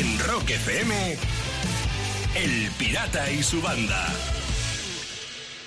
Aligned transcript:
En 0.00 0.18
Rock 0.20 0.48
FM, 0.48 1.16
El 2.34 2.70
Pirata 2.78 3.30
y 3.30 3.42
su 3.42 3.60
banda. 3.60 4.06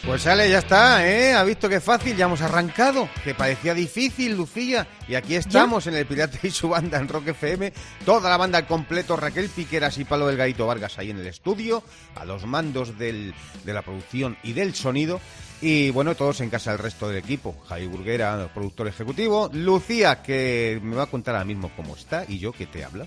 Pues 0.03 0.23
sale, 0.23 0.49
ya 0.49 0.57
está, 0.57 1.07
¿eh? 1.07 1.35
Ha 1.35 1.43
visto 1.43 1.69
que 1.69 1.79
fácil, 1.79 2.17
ya 2.17 2.25
hemos 2.25 2.41
arrancado. 2.41 3.07
Que 3.23 3.35
parecía 3.35 3.75
difícil, 3.75 4.35
Lucía. 4.35 4.87
Y 5.07 5.13
aquí 5.13 5.35
estamos 5.35 5.85
en 5.85 5.93
el 5.93 6.07
Pirata 6.07 6.39
y 6.41 6.49
su 6.49 6.67
banda 6.67 6.97
en 6.97 7.09
Rock 7.09 7.27
FM. 7.27 7.73
Toda 8.05 8.27
la 8.27 8.37
banda 8.37 8.57
al 8.57 8.65
completo, 8.65 9.15
Raquel 9.15 9.49
Piqueras 9.49 9.99
y 9.99 10.03
Palo 10.03 10.25
Delgadito 10.25 10.65
Vargas 10.65 10.97
ahí 10.97 11.11
en 11.11 11.19
el 11.19 11.27
estudio. 11.27 11.83
A 12.15 12.25
los 12.25 12.47
mandos 12.47 12.97
del, 12.97 13.35
de 13.63 13.73
la 13.73 13.83
producción 13.83 14.35
y 14.41 14.53
del 14.53 14.73
sonido. 14.73 15.21
Y 15.61 15.91
bueno, 15.91 16.15
todos 16.15 16.41
en 16.41 16.49
casa 16.49 16.71
el 16.71 16.79
resto 16.79 17.07
del 17.07 17.17
equipo. 17.17 17.55
Javi 17.69 17.85
Burguera, 17.85 18.49
productor 18.51 18.87
ejecutivo. 18.87 19.51
Lucía, 19.53 20.23
que 20.23 20.79
me 20.81 20.95
va 20.95 21.03
a 21.03 21.05
contar 21.11 21.35
ahora 21.35 21.45
mismo 21.45 21.71
cómo 21.75 21.95
está. 21.95 22.25
Y 22.27 22.39
yo, 22.39 22.51
que 22.51 22.65
te 22.65 22.83
habla. 22.83 23.05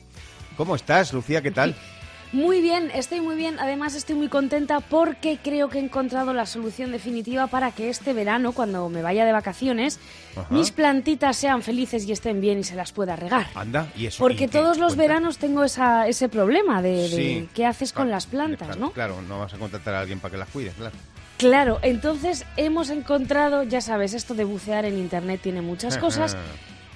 ¿Cómo 0.56 0.74
estás, 0.74 1.12
Lucía? 1.12 1.42
¿Qué 1.42 1.50
tal? 1.50 1.74
Muy 2.32 2.60
bien, 2.60 2.90
estoy 2.92 3.20
muy 3.20 3.36
bien. 3.36 3.58
Además, 3.60 3.94
estoy 3.94 4.16
muy 4.16 4.28
contenta 4.28 4.80
porque 4.80 5.38
creo 5.42 5.68
que 5.68 5.78
he 5.78 5.80
encontrado 5.82 6.34
la 6.34 6.44
solución 6.44 6.90
definitiva 6.90 7.46
para 7.46 7.70
que 7.70 7.88
este 7.88 8.12
verano, 8.12 8.50
cuando 8.50 8.88
me 8.88 9.00
vaya 9.00 9.24
de 9.24 9.30
vacaciones, 9.30 10.00
Ajá. 10.34 10.48
mis 10.52 10.72
plantitas 10.72 11.36
sean 11.36 11.62
felices 11.62 12.04
y 12.04 12.10
estén 12.12 12.40
bien 12.40 12.58
y 12.58 12.64
se 12.64 12.74
las 12.74 12.90
pueda 12.90 13.14
regar. 13.14 13.46
Anda, 13.54 13.86
y 13.96 14.06
eso. 14.06 14.18
Porque 14.18 14.48
todos 14.48 14.76
los 14.76 14.96
Cuenta. 14.96 15.02
veranos 15.14 15.38
tengo 15.38 15.62
esa, 15.62 16.08
ese 16.08 16.28
problema 16.28 16.82
de, 16.82 17.08
de 17.08 17.08
Sí. 17.08 17.48
qué 17.54 17.64
haces 17.64 17.92
con 17.92 18.10
las 18.10 18.26
plantas, 18.26 18.66
claro, 18.70 18.80
¿no? 18.80 18.90
Claro, 18.90 19.22
no 19.22 19.38
vas 19.38 19.54
a 19.54 19.58
contratar 19.58 19.94
a 19.94 20.00
alguien 20.00 20.18
para 20.18 20.32
que 20.32 20.38
las 20.38 20.48
cuide, 20.48 20.70
claro. 20.70 20.96
Claro, 21.38 21.78
entonces 21.82 22.44
hemos 22.56 22.90
encontrado, 22.90 23.62
ya 23.62 23.80
sabes, 23.80 24.14
esto 24.14 24.34
de 24.34 24.44
bucear 24.44 24.84
en 24.84 24.98
internet 24.98 25.40
tiene 25.42 25.62
muchas 25.62 25.96
cosas. 25.96 26.36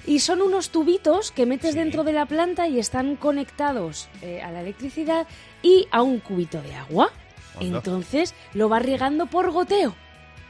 Y 0.07 0.19
son 0.19 0.41
unos 0.41 0.69
tubitos 0.69 1.31
que 1.31 1.45
metes 1.45 1.71
Sí. 1.73 1.77
dentro 1.79 2.03
de 2.03 2.13
la 2.13 2.25
planta 2.25 2.67
y 2.67 2.79
están 2.79 3.15
conectados 3.15 4.09
eh, 4.21 4.41
a 4.41 4.51
la 4.51 4.61
electricidad 4.61 5.27
y 5.61 5.87
a 5.91 6.01
un 6.01 6.19
cubito 6.19 6.61
de 6.61 6.73
agua. 6.75 7.11
Anda. 7.59 7.77
Entonces 7.77 8.33
lo 8.53 8.67
vas 8.69 8.83
regando 8.83 9.27
por 9.27 9.51
goteo. 9.51 9.95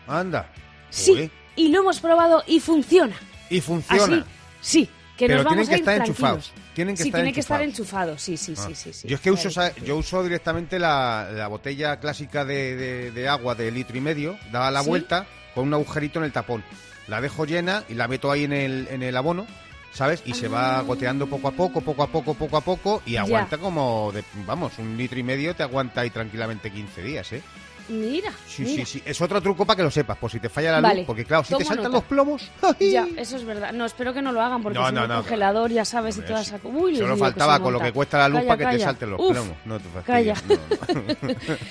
Anda. 0.08 0.50
Sí, 0.90 1.30
y 1.56 1.70
lo 1.70 1.82
hemos 1.82 2.00
probado 2.00 2.44
y 2.48 2.60
funciona. 2.60 3.16
Y 3.50 3.60
funciona. 3.62 4.04
Así, 4.18 4.24
sí, 4.62 4.90
que 5.18 5.28
Pero 5.28 5.44
nos 5.44 5.46
vamos 5.46 5.68
tienen 5.68 5.68
que 5.68 5.74
a 5.74 5.78
ir 5.78 5.82
estar 5.82 5.96
tranquilos. 5.96 6.10
enchufados. 6.48 6.54
Tienen 6.74 6.96
que 6.96 7.04
sí, 7.04 7.10
estar 7.10 7.20
tiene 7.22 7.34
que 7.34 7.40
estar 7.42 7.62
enchufados. 7.62 8.10
enchufado, 8.12 8.18
sí, 8.18 8.38
sí, 8.38 8.54
Ah. 8.58 8.66
sí, 8.70 8.76
sí, 8.76 8.94
sí. 8.94 9.08
yo 9.10 9.16
es 9.16 9.22
que 9.22 9.32
uso, 9.32 9.50
Claro, 9.50 9.76
yo 9.84 9.98
uso 9.98 10.24
directamente 10.24 10.80
la, 10.80 11.30
la 11.34 11.48
botella 11.48 12.00
clásica 12.00 12.46
de, 12.46 12.76
de- 12.78 13.12
de 13.12 13.28
agua 13.28 13.54
de 13.56 13.70
litro 13.72 13.98
y 13.98 14.02
medio, 14.02 14.38
daba 14.52 14.72
la 14.72 14.82
¿Sí? 14.84 14.88
vuelta 14.90 15.26
con 15.54 15.68
un 15.68 15.74
agujerito 15.74 16.20
en 16.20 16.26
el 16.26 16.32
tapón. 16.32 16.64
La 17.08 17.22
dejo 17.22 17.46
llena 17.46 17.84
y 17.90 17.94
la 17.96 18.08
meto 18.08 18.32
ahí 18.32 18.44
en 18.46 18.54
el, 18.54 18.88
en 18.90 19.04
el 19.04 19.16
abono, 19.18 19.46
¿sabes? 19.94 20.22
Y 20.26 20.34
se 20.34 20.48
va 20.48 20.80
Ah. 20.80 20.82
goteando 20.82 21.28
poco 21.28 21.48
a 21.50 21.52
poco, 21.52 21.82
poco 21.82 22.04
a 22.04 22.08
poco, 22.08 22.34
poco 22.34 22.58
a 22.58 22.62
poco 22.62 23.02
y 23.06 23.14
Ya. 23.14 23.22
aguanta 23.22 23.58
como, 23.58 24.12
de, 24.14 24.24
vamos, 24.46 24.74
un 24.80 24.96
litro 24.98 25.20
y 25.20 25.24
medio 25.24 25.56
te 25.56 25.64
aguanta 25.64 26.02
ahí 26.02 26.10
tranquilamente 26.10 26.72
15 26.72 27.02
días, 27.02 27.32
¿eh? 27.34 27.42
Mira, 27.90 28.32
Sí, 28.48 28.62
mira. 28.62 28.86
sí, 28.86 29.00
sí. 29.00 29.04
Es 29.06 29.20
otro 29.20 29.42
truco 29.42 29.66
para 29.66 29.76
que 29.76 29.84
lo 29.84 29.92
sepas, 29.92 30.18
por 30.18 30.32
si 30.32 30.40
te 30.40 30.48
falla 30.48 30.72
la 30.72 30.80
Vale, 30.80 31.00
luz, 31.02 31.08
porque 31.08 31.26
claro, 31.26 31.44
si 31.44 31.56
te 31.58 31.66
saltan 31.66 31.86
nota. 31.86 31.98
los 31.98 32.04
plomos... 32.06 32.50
¡ay! 32.80 32.92
Ya, 32.92 33.06
eso 33.18 33.36
es 33.36 33.44
verdad. 33.44 33.74
No, 33.74 33.86
espero 33.86 34.14
que 34.14 34.22
no 34.22 34.32
lo 34.32 34.40
hagan 34.40 34.64
porque 34.64 34.80
No, 34.80 34.88
si 34.88 34.94
no, 34.94 35.02
no, 35.02 35.08
no, 35.08 35.14
el 35.16 35.20
congelador, 35.22 35.72
ya 35.72 35.84
sabes, 35.84 36.16
y 36.18 36.22
toda 36.22 36.42
esa... 36.42 36.58
Uy, 36.64 36.96
Solo 36.96 37.18
faltaba 37.18 37.60
con 37.60 37.74
lo 37.74 37.80
que 37.82 37.92
cuesta 37.92 38.20
la 38.20 38.30
luz 38.30 38.38
Calla, 38.42 38.48
para 38.48 38.58
que 38.60 38.64
te 38.64 38.72
calla. 38.72 38.86
salten 38.86 39.10
los 39.10 39.20
Uf, 39.20 39.32
plomos. 39.32 39.56
No 39.66 39.80
te 39.80 39.86
Calla. 40.06 40.36
fastidies. 40.36 41.18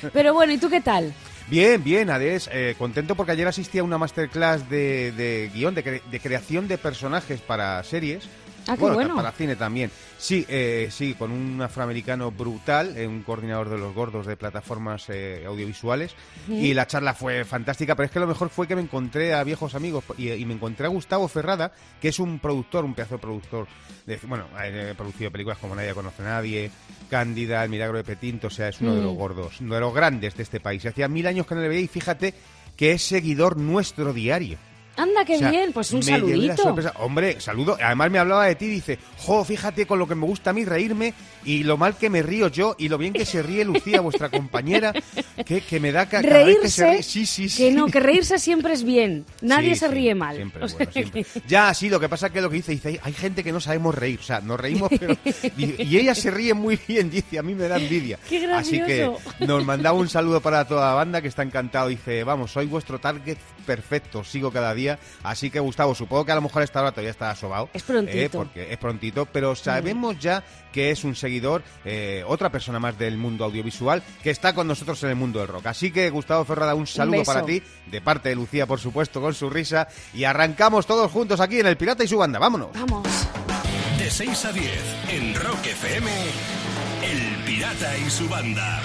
no. 0.03 0.11
Pero 0.13 0.35
bueno, 0.35 0.53
¿y 0.53 0.59
tú 0.59 0.69
qué 0.69 0.83
tal? 0.83 1.15
Bien, 1.51 1.83
bien, 1.83 2.11
Ades. 2.11 2.49
eh, 2.53 2.77
contento 2.79 3.17
porque 3.17 3.33
ayer 3.33 3.49
asistí 3.49 3.79
a 3.79 3.83
una 3.83 3.99
masterclass 3.99 4.71
de, 4.71 5.11
de 5.13 5.51
guion, 5.53 5.75
de, 5.75 5.85
cre- 5.85 6.03
de 6.09 6.21
creación 6.21 6.69
de 6.69 6.79
personajes 6.79 7.41
para 7.41 7.83
series. 7.83 8.29
Ah, 8.71 8.77
qué 8.77 8.91
bueno. 8.91 9.17
Para 9.17 9.33
cine 9.33 9.57
también. 9.57 9.91
Sí, 10.17 10.47
eh, 10.49 10.89
sí, 10.91 11.15
con 11.15 11.33
un 11.33 11.61
afroamericano 11.61 12.31
brutal, 12.31 12.97
eh, 12.97 13.07
un 13.07 13.23
coordinador 13.23 13.69
de 13.69 13.79
los 13.79 13.95
gordos 13.95 14.27
de 14.27 14.37
plataformas 14.37 15.07
eh, 15.09 15.45
audiovisuales. 15.47 16.15
Y 16.49 16.73
la 16.75 16.87
charla 16.87 17.15
fue 17.15 17.45
fantástica, 17.45 17.97
pero 17.97 18.07
es 18.07 18.13
que 18.13 18.21
lo 18.21 18.27
mejor 18.27 18.49
fue 18.49 18.69
que 18.69 18.77
me 18.77 18.83
encontré 18.83 19.35
a 19.35 19.43
viejos 19.43 19.75
amigos 19.75 20.05
y, 20.17 20.31
y 20.31 20.45
me 20.45 20.55
encontré 20.55 20.87
a 20.87 20.89
Gustavo 20.89 21.27
Ferrada, 21.27 21.73
que 22.01 22.09
es 22.09 22.19
un 22.19 22.39
productor, 22.39 22.85
un 22.85 22.95
pedazo 22.95 23.17
de 23.17 23.21
productor. 23.21 23.67
De, 24.07 24.19
bueno, 24.23 24.47
ha 24.57 24.69
eh, 24.69 24.95
producido 24.97 25.31
películas 25.31 25.59
como 25.59 25.75
Nadie 25.75 25.95
conoce 25.95 26.23
a 26.23 26.27
nadie, 26.27 26.71
Cándida, 27.09 27.65
El 27.65 27.71
milagro 27.71 27.97
de 27.97 28.05
Petinto, 28.05 28.47
o 28.47 28.51
sea, 28.51 28.69
es 28.69 28.81
uno 28.81 28.95
de 28.95 29.03
los 29.03 29.15
gordos, 29.15 29.61
uno 29.61 29.75
de 29.75 29.81
los 29.81 29.93
grandes 29.93 30.37
de 30.37 30.43
este 30.45 30.61
país. 30.61 30.87
Hacía 30.87 31.09
mil 31.09 31.27
años 31.27 31.47
que 31.47 31.55
no 31.55 31.61
le 31.61 31.69
veía 31.69 31.81
y 31.81 31.89
fíjate 31.89 32.35
que 32.77 32.93
es 32.93 33.03
seguidor 33.03 33.57
nuestro 33.57 34.13
diario. 34.13 34.59
Anda, 35.03 35.25
qué 35.25 35.37
O 35.37 35.39
sea, 35.39 35.51
bien, 35.51 35.73
pues 35.73 35.91
un 35.93 36.01
me 36.01 36.05
llevé 36.05 36.37
la 36.47 36.57
saludito. 36.57 36.93
Hombre, 36.99 37.41
saludo. 37.41 37.77
Además 37.83 38.11
me 38.11 38.19
hablaba 38.19 38.47
de 38.47 38.55
ti, 38.55 38.67
dice, 38.67 38.99
jo, 39.19 39.45
fíjate 39.45 39.87
con 39.87 39.99
lo 39.99 40.07
que 40.07 40.15
me 40.15 40.27
gusta 40.27 40.51
a 40.51 40.53
mí 40.53 40.65
reírme 40.65 41.15
y 41.45 41.63
lo 41.65 41.77
mal 41.77 41.97
que 41.97 42.11
me 42.11 42.23
río 42.23 42.49
yo 42.49 42.75
y 42.79 42.89
lo 42.89 42.99
bien 42.99 43.13
que 43.15 43.25
se 43.25 43.43
ríe 43.43 43.65
Lucía, 43.65 44.01
vuestra 44.03 44.29
compañera, 44.29 44.93
que, 45.47 45.61
que 45.63 45.81
me 45.81 45.91
da 45.93 46.07
ca- 46.07 46.21
cada 46.23 46.45
vez 46.45 46.59
que 46.61 46.69
se 46.69 46.83
Reírse, 46.85 46.93
ríe. 46.93 47.03
Sí, 47.03 47.27
sí, 47.27 47.49
sí. 47.49 47.65
que 47.65 47.73
no, 47.73 47.87
que 47.87 48.01
reírse 48.01 48.39
siempre 48.39 48.75
es 48.75 48.85
bien. 48.85 49.25
Nadie 49.41 49.75
Sí, 49.75 49.81
se 49.81 49.89
sí, 49.89 49.95
ríe 49.95 50.15
mal. 50.15 50.37
siempre 50.37 50.63
O 50.63 50.67
es 50.67 50.73
sea 50.73 50.79
bueno, 50.79 50.93
siempre. 50.93 51.25
que- 51.25 51.43
Ya, 51.49 51.73
sí, 51.73 51.89
lo 51.89 51.99
que 51.99 52.09
pasa 52.09 52.27
es 52.27 52.33
que 52.33 52.41
lo 52.43 52.51
que 52.51 52.57
dice, 52.57 52.73
dice, 52.73 53.01
hay- 53.03 53.13
gente 53.15 53.43
que 53.45 53.53
no 53.53 53.61
sabemos 53.61 53.95
reír, 53.95 54.19
o 54.21 54.23
sea, 54.23 54.41
nos 54.41 54.59
reímos, 54.61 54.91
pero... 54.99 55.17
y 55.57 55.97
ella 55.97 56.15
se 56.15 56.31
ríe 56.31 56.55
muy 56.55 56.79
bien, 56.89 57.11
dice, 57.11 57.39
a 57.39 57.43
mí 57.43 57.55
me 57.55 57.69
da 57.69 57.77
envidia. 57.79 58.19
Qué 58.29 58.45
Así 58.53 58.81
que 58.83 59.11
nos 59.41 59.65
mandaba 59.65 59.97
un 59.99 60.09
saludo 60.11 60.41
para 60.41 60.67
toda 60.67 60.89
la 60.89 60.95
banda 60.95 61.21
que 61.23 61.29
está 61.29 61.43
encantado, 61.43 61.89
dice, 61.89 62.25
vamos, 62.25 62.51
soy 62.53 62.67
vuestro 62.67 62.99
target 62.99 63.39
perfecto, 63.67 64.25
sigo 64.25 64.51
cada 64.51 64.75
día, 64.75 64.90
así 65.23 65.51
que 65.51 65.61
Gustavo, 65.61 65.95
supongo 65.95 66.25
que 66.25 66.33
a 66.33 66.37
lo 66.37 66.43
mejor 66.43 66.63
a 66.63 66.65
esta 66.65 66.81
hora 66.81 66.91
todavía 66.93 67.11
está 67.11 67.31
asobado. 67.31 67.69
Es 67.73 67.83
prontito. 67.83 68.19
eh, 68.19 68.29
porque 68.31 68.73
es 68.73 68.79
prontito, 68.79 69.27
pero 69.27 69.55
sabemos 69.55 70.19
ya 70.19 70.43
que 70.73 70.91
es 70.91 71.03
un 71.05 71.17
seguidor, 71.17 71.63
eh, 71.85 72.23
otra 72.27 72.51
persona 72.51 72.79
más 72.79 72.97
del 72.99 73.17
mundo 73.19 73.45
audiovisual, 73.45 74.03
que 74.23 74.31
está 74.31 74.55
con 74.55 74.69
nosotros 74.69 75.03
en 75.03 75.11
el 75.11 75.17
mundo 75.17 75.41
del 75.41 75.49
rock. 75.49 75.67
Así 75.67 75.91
que, 75.91 76.09
Gustavo 76.11 76.45
Ferrada, 76.45 76.75
un 76.75 76.87
saludo 76.87 77.25
para 77.25 77.45
ti, 77.45 77.63
de 77.87 78.01
parte 78.01 78.29
de 78.29 78.37
Lucía, 78.37 78.67
por 78.67 78.79
supuesto, 78.79 79.21
con 79.21 79.35
su 79.35 79.51
risa, 79.51 79.89
y 80.15 80.25
arrancamos 80.25 80.87
todos 80.87 81.11
juntos 81.11 81.41
aquí 81.41 81.59
en 81.61 81.67
El 81.67 81.77
Pirata 81.77 82.05
y 82.05 82.09
su 82.09 82.19
banda. 82.19 82.39
¡Vámonos! 82.39 82.69
Vamos. 82.75 83.09
De 83.99 84.11
6 84.11 84.45
a 84.45 84.53
10 84.53 84.73
en 85.11 85.35
Rock 85.35 85.67
FM, 85.67 86.11
El 87.03 87.45
Pirata 87.45 87.99
y 87.99 88.09
su 88.11 88.29
banda. 88.29 88.81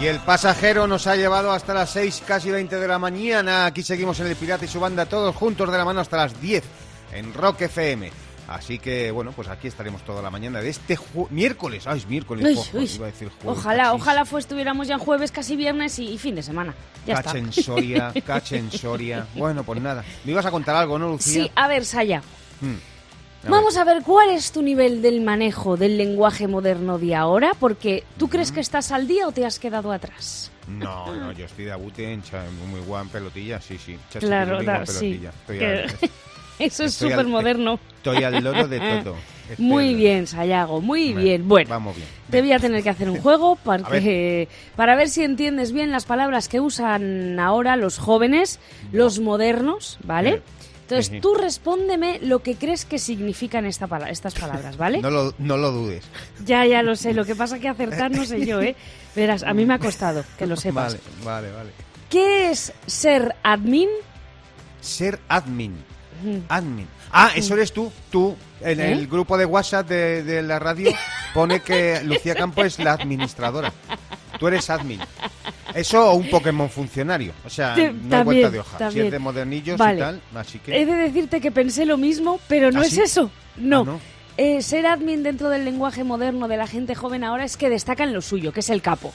Y 0.00 0.06
el 0.06 0.20
pasajero 0.20 0.86
nos 0.86 1.06
ha 1.08 1.16
llevado 1.16 1.50
hasta 1.50 1.74
las 1.74 1.90
6, 1.90 2.22
casi 2.26 2.50
20 2.50 2.76
de 2.76 2.86
la 2.88 2.98
mañana. 2.98 3.66
Aquí 3.66 3.82
seguimos 3.82 4.20
en 4.20 4.28
El 4.28 4.36
Pirata 4.36 4.64
y 4.64 4.68
su 4.68 4.78
banda, 4.78 5.06
todos 5.06 5.34
juntos 5.34 5.70
de 5.72 5.76
la 5.78 5.84
mano 5.84 6.00
hasta 6.00 6.16
las 6.18 6.40
10 6.40 6.62
en 7.14 7.34
Rock 7.34 7.62
FM. 7.62 8.10
Así 8.48 8.78
que, 8.78 9.10
bueno, 9.10 9.32
pues 9.32 9.48
aquí 9.48 9.68
estaremos 9.68 10.02
toda 10.04 10.22
la 10.22 10.30
mañana 10.30 10.60
de 10.60 10.70
este 10.70 10.98
miércoles. 11.30 11.86
Ay, 11.86 11.98
es 11.98 12.06
miércoles. 12.06 12.46
Uy, 12.46 12.54
ojo, 12.54 12.78
uy. 12.78 12.90
iba 12.94 13.06
a 13.06 13.10
decir 13.10 13.28
jueves, 13.42 13.58
Ojalá, 13.58 13.84
cachis. 13.84 14.00
ojalá 14.00 14.24
pues 14.24 14.44
estuviéramos 14.44 14.88
ya 14.88 14.94
en 14.94 15.00
jueves, 15.00 15.32
casi 15.32 15.54
viernes 15.56 15.98
y, 15.98 16.08
y 16.12 16.18
fin 16.18 16.34
de 16.34 16.42
semana. 16.42 16.74
Ya 17.06 17.14
está. 17.14 17.24
Cachen 17.32 17.52
Soria, 17.52 18.12
cachen 18.24 18.70
Soria. 18.70 19.26
Bueno, 19.34 19.64
pues 19.64 19.82
nada. 19.82 20.02
Me 20.24 20.32
ibas 20.32 20.46
a 20.46 20.50
contar 20.50 20.76
algo, 20.76 20.98
¿no, 20.98 21.08
Lucía? 21.10 21.42
Sí, 21.44 21.50
a 21.56 21.68
ver, 21.68 21.84
Saya. 21.84 22.22
Hmm. 22.60 22.76
Vamos 23.50 23.76
a 23.76 23.84
ver 23.84 24.02
cuál 24.02 24.30
es 24.30 24.52
tu 24.52 24.62
nivel 24.62 25.02
del 25.02 25.20
manejo 25.20 25.76
del 25.76 25.96
lenguaje 25.96 26.46
moderno 26.46 26.98
de 26.98 27.14
ahora, 27.14 27.52
porque 27.58 28.04
¿tú 28.18 28.28
crees 28.28 28.52
que 28.52 28.60
estás 28.60 28.92
al 28.92 29.06
día 29.06 29.26
o 29.26 29.32
te 29.32 29.44
has 29.46 29.58
quedado 29.58 29.92
atrás? 29.92 30.50
ver. 30.66 30.78
No, 30.78 31.14
no, 31.20 31.32
yo 31.32 31.46
estoy 31.46 31.64
de 31.64 31.72
abute, 31.72 32.12
en 32.12 32.22
muy 32.70 32.80
guan 32.80 33.08
pelotilla, 33.08 33.60
sí, 33.60 33.78
sí. 33.78 33.96
Claro, 34.18 34.62
da- 34.62 34.84
sí. 34.86 35.20
Estoy, 35.48 35.60
al, 35.60 35.86
Eso 36.58 36.84
es 36.84 36.94
súper 36.94 37.26
moderno. 37.26 37.78
estoy 37.96 38.22
al 38.24 38.42
loro 38.42 38.68
de 38.68 38.80
todo. 39.02 39.16
Estoy 39.48 39.64
Muy 39.64 39.94
bien, 39.94 40.26
Sayago, 40.26 40.82
muy 40.82 41.14
bien. 41.14 41.48
Bueno, 41.48 41.70
Vamos 41.70 41.96
bien. 41.96 42.08
te 42.30 42.40
voy 42.42 42.52
a 42.52 42.58
tener 42.58 42.82
que 42.82 42.90
hacer 42.90 43.08
un 43.08 43.18
juego 43.20 43.52
A 43.52 43.56
porque, 43.64 44.48
para 44.76 44.94
ver 44.94 45.08
si 45.08 45.22
entiendes 45.24 45.72
bien 45.72 45.90
las 45.90 46.04
palabras 46.04 46.48
que 46.48 46.60
usan 46.60 47.40
ahora 47.40 47.76
los 47.76 47.96
jóvenes, 47.98 48.60
los 48.92 49.20
modernos, 49.20 49.98
¿vale? 50.04 50.30
Eh, 50.30 50.42
Entonces 50.88 51.08
sí. 51.08 51.20
tú 51.20 51.34
respóndeme 51.34 52.18
lo 52.22 52.38
que 52.42 52.54
crees 52.56 52.86
que 52.86 52.98
significan 52.98 53.66
esta 53.66 53.86
pala- 53.86 54.08
estas 54.08 54.32
palabras, 54.34 54.78
¿vale? 54.78 55.02
No 55.02 55.10
lo, 55.10 55.34
no 55.38 55.58
lo 55.58 55.70
dudes. 55.70 56.02
Ya, 56.46 56.64
ya 56.64 56.82
lo 56.82 56.96
sé. 56.96 57.12
Lo 57.12 57.26
que 57.26 57.34
pasa 57.34 57.58
que 57.58 57.68
acertar 57.68 58.10
no 58.10 58.24
sé 58.24 58.46
yo, 58.46 58.62
¿eh? 58.62 58.74
Verás, 59.14 59.42
a 59.42 59.52
mí 59.52 59.66
me 59.66 59.74
ha 59.74 59.78
costado 59.78 60.24
que 60.38 60.46
lo 60.46 60.56
sepas. 60.56 60.94
Vale, 61.22 61.50
vale, 61.50 61.50
vale. 61.52 61.70
¿Qué 62.08 62.50
es 62.50 62.72
ser 62.86 63.36
admin? 63.42 63.88
Ser 64.80 65.20
admin. 65.28 65.72
Mm. 66.24 66.38
Admin. 66.48 66.88
Ah, 67.12 67.32
eso 67.34 67.52
eres 67.54 67.72
tú. 67.72 67.92
Tú, 68.10 68.34
en 68.62 68.80
¿Eh? 68.80 68.92
el 68.92 69.06
grupo 69.08 69.36
de 69.36 69.44
WhatsApp 69.44 69.86
de, 69.88 70.22
de 70.22 70.42
la 70.42 70.58
radio, 70.58 70.90
pone 71.34 71.60
que 71.60 72.00
Lucía 72.04 72.34
Campo 72.34 72.64
es 72.64 72.78
la 72.78 72.92
administradora. 72.92 73.72
Tú 74.38 74.48
eres 74.48 74.70
admin. 74.70 75.00
Eso 75.74 76.10
o 76.10 76.14
un 76.14 76.28
Pokémon 76.30 76.68
funcionario. 76.70 77.32
O 77.44 77.50
sea, 77.50 77.74
Te- 77.74 77.92
no 77.92 77.98
hay 78.02 78.08
también, 78.08 78.24
vuelta 78.24 78.50
de 78.50 78.58
hoja. 78.60 78.72
Si 78.72 78.78
también. 78.78 79.06
es 79.06 79.12
de 79.12 79.18
modernillos 79.18 79.78
Vale. 79.78 79.96
y 79.96 80.00
tal, 80.00 80.20
así 80.34 80.58
que... 80.58 80.80
He 80.80 80.86
de 80.86 80.94
decirte 80.94 81.40
que 81.40 81.50
pensé 81.50 81.84
lo 81.86 81.96
mismo, 81.98 82.40
pero 82.48 82.70
no 82.70 82.80
¿Ah, 82.80 82.84
es 82.86 82.92
sí? 82.94 83.00
eso. 83.02 83.30
No. 83.56 83.80
Ah, 83.80 83.84
¿no? 83.84 84.00
Eh, 84.36 84.62
ser 84.62 84.86
admin 84.86 85.22
dentro 85.24 85.48
del 85.50 85.64
lenguaje 85.64 86.04
moderno 86.04 86.46
de 86.48 86.56
la 86.56 86.66
gente 86.68 86.94
joven 86.94 87.24
ahora 87.24 87.44
es 87.44 87.56
que 87.56 87.68
destaca 87.68 88.04
en 88.04 88.12
lo 88.12 88.22
suyo, 88.22 88.52
que 88.52 88.60
es 88.60 88.70
el 88.70 88.80
capo. 88.82 89.12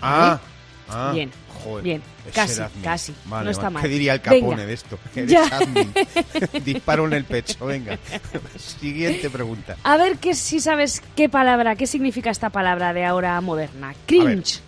Ah, 0.00 0.40
ah. 0.88 1.10
Bien. 1.12 1.30
Joder, 1.62 1.84
Bien, 1.84 2.02
es 2.28 2.34
casi, 2.34 2.54
ser 2.54 2.64
admin. 2.64 2.82
casi. 2.82 3.14
Vale, 3.26 3.44
no 3.44 3.50
está 3.50 3.62
vale. 3.64 3.74
mal. 3.74 3.82
¿Qué 3.84 3.88
diría 3.88 4.14
el 4.14 4.20
capone 4.20 4.42
Venga. 4.48 4.66
de 4.66 4.72
esto? 4.72 4.98
Eres 5.14 5.30
Ya. 5.30 5.44
admin. 5.46 5.92
Disparo 6.64 7.06
en 7.06 7.12
el 7.12 7.24
pecho, 7.24 7.64
venga. 7.66 7.98
Siguiente 8.58 9.30
pregunta. 9.30 9.76
A 9.84 9.96
ver 9.96 10.16
que 10.18 10.34
si 10.34 10.60
sabes 10.60 11.02
qué 11.16 11.28
palabra, 11.28 11.76
qué 11.76 11.86
significa 11.86 12.30
esta 12.30 12.50
palabra 12.50 12.92
de 12.92 13.04
ahora 13.04 13.40
moderna. 13.40 13.94
Cringe. 14.06 14.60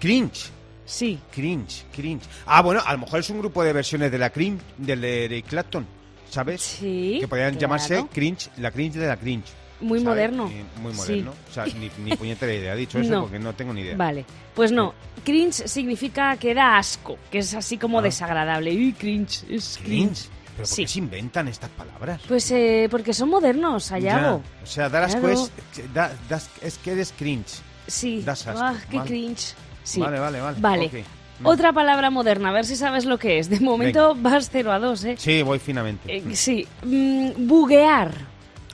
Cringe. 0.00 0.50
Sí. 0.88 1.18
Cringe, 1.30 1.84
cringe. 1.94 2.24
Ah, 2.46 2.62
bueno, 2.62 2.80
a 2.84 2.92
lo 2.94 3.00
mejor 3.00 3.20
es 3.20 3.28
un 3.28 3.38
grupo 3.40 3.62
de 3.62 3.74
versiones 3.74 4.10
de 4.10 4.16
la 4.18 4.30
cringe, 4.30 4.62
del 4.78 5.02
de 5.02 5.26
Eric 5.26 5.46
Clapton, 5.48 5.86
¿sabes? 6.30 6.62
Sí, 6.62 7.18
Que 7.20 7.28
podrían 7.28 7.50
claro. 7.50 7.60
llamarse 7.60 8.06
cringe, 8.12 8.48
la 8.56 8.70
cringe 8.70 8.94
de 8.96 9.06
la 9.06 9.16
cringe. 9.18 9.44
Muy 9.80 10.00
¿sabes? 10.00 10.08
moderno. 10.08 10.50
Y 10.50 10.80
muy 10.80 10.92
Sí. 10.94 10.98
moderno. 10.98 11.34
O 11.50 11.52
sea, 11.52 11.66
ni, 11.66 11.90
ni 12.02 12.16
puñetera 12.16 12.52
idea. 12.54 12.72
He 12.74 12.78
dicho 12.78 12.98
eso 12.98 13.10
No. 13.12 13.20
porque 13.22 13.38
no 13.38 13.54
tengo 13.54 13.72
ni 13.74 13.82
idea. 13.82 13.96
Vale, 13.96 14.24
pues 14.54 14.72
no. 14.72 14.94
Cringe 15.24 15.68
significa 15.68 16.36
que 16.36 16.54
da 16.54 16.78
asco, 16.78 17.18
que 17.30 17.38
es 17.38 17.52
así 17.54 17.76
como 17.76 17.98
Ah. 17.98 18.02
desagradable. 18.02 18.70
Uy, 18.74 18.92
cringe, 18.94 19.44
es 19.48 19.78
cringe. 19.82 19.84
Cringe. 19.84 20.28
¿Pero 20.56 20.56
por 20.56 20.66
Sí. 20.66 20.82
qué 20.82 20.88
se 20.88 20.98
inventan 20.98 21.46
estas 21.48 21.70
palabras? 21.70 22.20
Pues 22.26 22.50
eh, 22.50 22.88
porque 22.90 23.12
son 23.12 23.28
modernos, 23.28 23.92
Ayago. 23.92 24.42
Ya. 24.42 24.62
O 24.64 24.66
sea, 24.66 24.88
dar 24.88 25.04
asco 25.04 25.20
Claro. 25.20 25.34
es, 25.76 25.94
da- 25.94 26.12
das- 26.28 26.50
es 26.62 26.78
que 26.78 26.92
eres 26.92 27.12
cringe. 27.16 27.60
Sí. 27.86 28.22
Das 28.26 28.46
asco, 28.48 28.60
Ah, 28.64 28.74
qué 28.90 28.96
vale. 28.96 29.08
cringe. 29.08 29.54
Sí. 29.88 30.00
Vale, 30.00 30.20
vale, 30.20 30.38
vale. 30.58 31.04
Otra 31.42 31.72
palabra 31.72 32.10
moderna, 32.10 32.50
a 32.50 32.52
ver 32.52 32.66
si 32.66 32.76
sabes 32.76 33.06
lo 33.06 33.18
que 33.18 33.38
es. 33.38 33.48
De 33.48 33.58
momento 33.58 34.14
vas 34.14 34.50
0 34.52 34.70
a 34.70 34.78
2, 34.78 35.04
¿eh? 35.04 35.14
Sí, 35.18 35.40
voy 35.42 35.58
finamente. 35.58 36.14
Eh, 36.14 36.22
sí. 36.34 36.66
Mm, 36.82 37.46
buguear. 37.48 38.12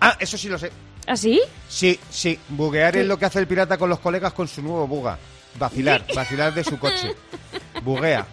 Ah, 0.01 0.17
eso 0.19 0.37
sí 0.37 0.49
lo 0.49 0.59
sé. 0.59 0.73
¿Ah, 1.07 1.17
sí? 1.17 1.41
Sí, 1.69 2.01
sí. 2.11 2.37
Buguear 2.49 2.95
¿Qué? 2.95 3.03
es 3.03 3.07
lo 3.07 3.17
que 3.17 3.27
hace 3.27 3.39
el 3.39 3.47
pirata 3.47 3.79
con 3.79 3.91
los 3.91 4.01
colegas 4.01 4.33
con 4.33 4.49
su 4.49 4.61
nuevo 4.61 4.89
buga. 4.89 5.17
Vacilar, 5.57 6.05
vacilar 6.17 6.53
de 6.53 6.65
su 6.65 6.77
coche. 6.81 7.15
Buguea. 7.85 8.27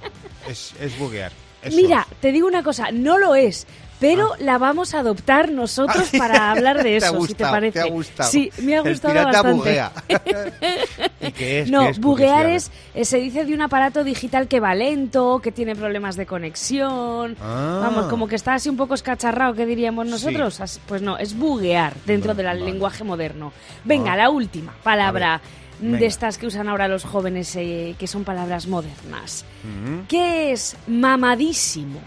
Es, 0.50 0.74
es 0.80 0.98
buguear. 0.98 1.31
Eso 1.62 1.78
Mira, 1.78 2.07
te 2.19 2.31
digo 2.31 2.48
una 2.48 2.63
cosa, 2.63 2.89
no 2.92 3.19
lo 3.19 3.36
es, 3.36 3.68
pero 4.01 4.31
la 4.39 4.57
vamos 4.57 4.94
a 4.94 5.00
adoptar 5.00 5.50
nosotros 5.51 6.09
Ah. 6.13 6.18
para 6.18 6.51
hablar 6.51 6.77
de 6.77 6.83
Te 6.83 6.98
eso, 6.98 7.25
si 7.25 7.33
te 7.36 7.45
parece. 7.45 7.80
te 7.80 7.88
ha 7.88 7.89
gustado. 7.89 8.30
Sí, 8.30 8.51
me 8.63 8.75
ha 8.75 8.81
gustado 8.81 9.13
el 9.13 9.19
pirata 9.19 9.42
bastante. 9.44 9.57
buguea. 9.57 9.92
¿Y 11.21 11.31
qué 11.31 11.59
es? 11.62 11.69
No, 11.71 11.83
¿Qué 11.83 11.89
es? 11.92 12.00
buguear 12.00 12.45
es, 12.48 12.71
eh, 12.94 13.06
se 13.06 13.18
dice 13.19 13.45
de 13.45 13.53
un 13.53 13.62
aparato 13.62 14.03
digital 14.03 14.48
que 14.48 14.59
va 14.59 14.74
lento, 14.75 15.39
que 15.39 15.51
tiene 15.51 15.75
problemas 15.75 16.15
de 16.15 16.25
conexión. 16.25 17.38
Ah. 17.42 17.80
Vamos, 17.83 18.07
como 18.07 18.27
que 18.27 18.36
está 18.36 18.56
así 18.56 18.68
un 18.69 18.77
poco 18.77 18.94
escacharrado, 18.95 19.53
¿qué 19.53 19.65
diríamos 19.65 20.06
nosotros? 20.07 20.59
Pues 20.88 21.01
no, 21.01 21.18
es 21.18 21.38
buguear 21.38 21.94
dentro 22.06 22.30
Vale, 22.33 22.38
del 22.50 22.59
vale. 22.59 22.71
lenguaje 22.71 23.04
moderno. 23.04 23.54
Venga, 23.86 24.13
Ah. 24.13 24.18
la 24.18 24.30
última 24.31 24.74
palabra 24.83 25.42
venga. 25.80 26.00
de 26.00 26.06
estas 26.07 26.38
que 26.39 26.47
usan 26.47 26.68
ahora 26.69 26.88
los 26.88 27.04
jóvenes, 27.04 27.56
eh, 27.56 27.95
que 28.00 28.07
son 28.07 28.24
palabras 28.24 28.65
modernas. 28.68 29.45
Ujú. 29.63 30.04
¿Qué 30.07 30.51
es 30.51 30.75
mamadísimo? 30.88 32.00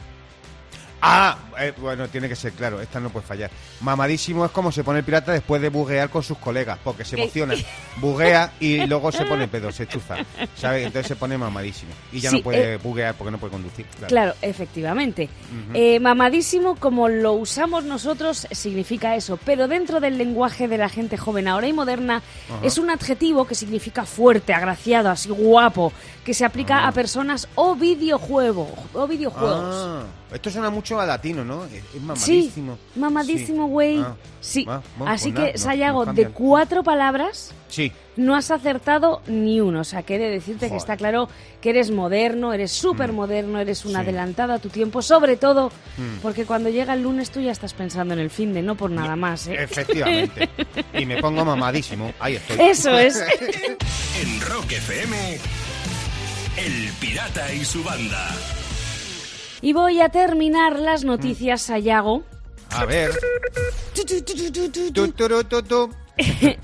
Ah, 1.07 1.37
eh, 1.61 1.73
bueno, 1.77 2.09
tiene 2.09 2.29
que 2.31 2.37
ser 2.37 2.53
claro, 2.53 2.81
esta 2.81 2.99
no 2.99 3.11
puede 3.11 3.27
fallar. 3.27 3.51
Mamadísimo 3.83 4.45
es 4.47 4.51
como 4.51 4.73
se 4.73 4.83
pone 4.83 5.01
el 5.01 5.05
pirata 5.05 5.33
después 5.33 5.61
de 5.61 5.69
buguear 5.69 6.09
con 6.09 6.23
sus 6.23 6.39
colegas, 6.39 6.79
porque 6.83 7.05
se 7.05 7.17
emociona, 7.21 7.55
buguea 7.99 8.53
y 8.59 8.87
luego 8.87 9.13
se 9.13 9.25
pone 9.27 9.47
pedo, 9.47 9.71
se 9.71 9.87
chuza, 9.87 10.17
¿sabes? 10.57 10.87
Entonces 10.87 11.09
se 11.09 11.17
pone 11.17 11.37
mamadísimo 11.37 11.93
y 12.11 12.21
ya 12.21 12.31
Sí, 12.31 12.39
no 12.39 12.43
puede 12.43 12.75
eh, 12.75 12.77
buguear 12.79 13.15
porque 13.17 13.31
no 13.31 13.39
puede 13.39 13.53
conducir. 13.53 13.85
Claro. 13.87 14.09
Claro, 14.09 14.35
efectivamente. 14.41 15.29
Eh, 15.75 16.01
mamadísimo, 16.01 16.77
como 16.77 17.09
lo 17.09 17.35
usamos 17.35 17.85
nosotros, 17.85 18.47
significa 18.51 19.15
eso, 19.15 19.39
pero 19.45 19.69
dentro 19.69 20.01
del 20.01 20.17
lenguaje 20.17 20.69
de 20.69 20.79
la 20.79 20.89
gente 20.89 21.19
joven 21.19 21.49
ahora 21.49 21.69
y 21.69 21.73
moderna, 21.75 22.23
es 22.63 22.79
un 22.79 22.89
adjetivo 22.89 23.47
que 23.47 23.55
significa 23.55 24.07
fuerte, 24.07 24.55
agraciado, 24.55 25.11
así 25.11 25.29
guapo, 25.29 25.93
que 26.25 26.33
se 26.33 26.45
aplica 26.47 26.79
Ah. 26.79 26.89
a 26.89 26.93
personas 26.93 27.47
o 27.57 27.75
videojuego, 27.75 28.69
o 28.95 29.07
videojuegos. 29.07 30.07
Esto 30.35 30.51
suena 30.51 30.69
mucho 30.69 31.01
a 31.01 31.07
latino, 31.07 31.45
¿no? 31.45 31.65
Es, 31.67 31.73
es 31.75 31.83
Sí, 31.93 32.01
mamadísimo. 32.01 32.79
mamadísimo, 32.97 33.65
Sí. 33.67 33.71
güey. 33.71 33.99
Ah, 34.01 34.17
Sí. 34.41 34.67
ah, 34.69 34.83
bueno, 34.99 35.13
Así 35.15 35.31
pues 35.31 35.35
nada, 35.41 35.53
que, 35.53 35.59
Sayago, 35.59 36.05
no 36.07 36.13
de 36.13 36.29
cuatro 36.29 36.83
palabras, 36.83 37.53
Sí. 37.69 37.93
no 38.17 38.35
has 38.35 38.51
acertado 38.51 39.23
ni 39.29 39.61
uno. 39.61 39.81
O 39.81 39.85
sea, 39.85 40.03
que 40.03 40.17
he 40.17 40.19
de 40.19 40.29
decirte 40.31 40.69
que 40.69 40.77
está 40.77 40.97
claro 40.97 41.29
que 41.61 41.71
eres 41.71 41.91
moderno, 41.93 42.53
eres 42.53 42.73
súper 42.73 43.13
moderno, 43.13 43.59
eres 43.61 43.85
un 43.85 43.93
Sí. 43.93 43.97
adelantado 43.97 44.53
a 44.53 44.59
tu 44.59 44.69
tiempo, 44.71 45.01
sobre 45.03 45.37
todo 45.37 45.69
Mm. 45.97 46.19
porque 46.21 46.45
cuando 46.45 46.69
llega 46.69 46.95
el 46.95 47.03
lunes 47.03 47.31
tú 47.31 47.41
ya 47.41 47.53
estás 47.53 47.73
pensando 47.73 48.13
en 48.15 48.21
el 48.21 48.29
fin 48.31 48.53
de 48.53 48.61
no 48.63 48.75
por 48.75 48.91
nada 48.91 49.15
más, 49.17 49.47
¿eh? 49.47 49.55
Efectivamente. 49.59 50.49
y 50.99 51.07
me 51.07 51.21
pongo 51.23 51.45
mamadísimo. 51.45 52.13
Ahí 52.19 52.35
estoy. 52.37 52.59
Eso 52.61 52.99
es. 52.99 53.15
En 54.21 54.41
Rock 54.43 54.73
FM, 54.73 55.39
El 56.57 56.89
Pirata 57.01 57.53
y 57.53 57.65
su 57.65 57.83
banda. 57.85 58.29
Y 59.65 59.73
voy 59.73 60.03
a 60.03 60.11
terminar 60.11 60.79
las 60.79 61.05
noticias, 61.05 61.63
Sayago. 61.63 62.23
A 62.69 62.85
ver. 62.85 63.11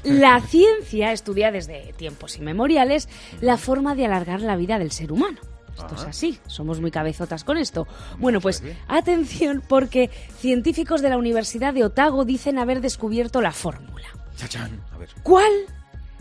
La 0.05 0.41
ciencia 0.43 1.11
estudia 1.13 1.51
desde 1.51 1.95
tiempos 1.97 2.37
inmemoriales 2.37 3.09
la 3.41 3.57
forma 3.57 3.95
de 3.95 4.05
alargar 4.05 4.43
la 4.43 4.55
vida 4.55 4.79
del 4.79 4.93
ser 4.93 5.13
humano. 5.13 5.39
Esto 5.71 5.95
es 5.95 6.03
así, 6.03 6.39
somos 6.47 6.79
muy 6.83 6.91
cabezotas 6.91 7.43
con 7.43 7.57
esto. 7.57 7.89
Bueno, 8.19 8.43
pues 8.43 8.63
atención 8.87 9.63
porque 9.67 10.11
científicos 10.39 11.01
de 11.01 11.09
la 11.09 11.17
Universidad 11.17 11.73
de 11.73 11.85
Otago 11.85 12.27
dicen 12.27 12.59
haber 12.59 12.83
descubierto 12.83 13.41
la 13.41 13.53
fórmula. 13.53 14.09
Chachán. 14.37 14.79
A 14.93 14.99
ver. 14.99 15.09
¿Cuál? 15.23 15.51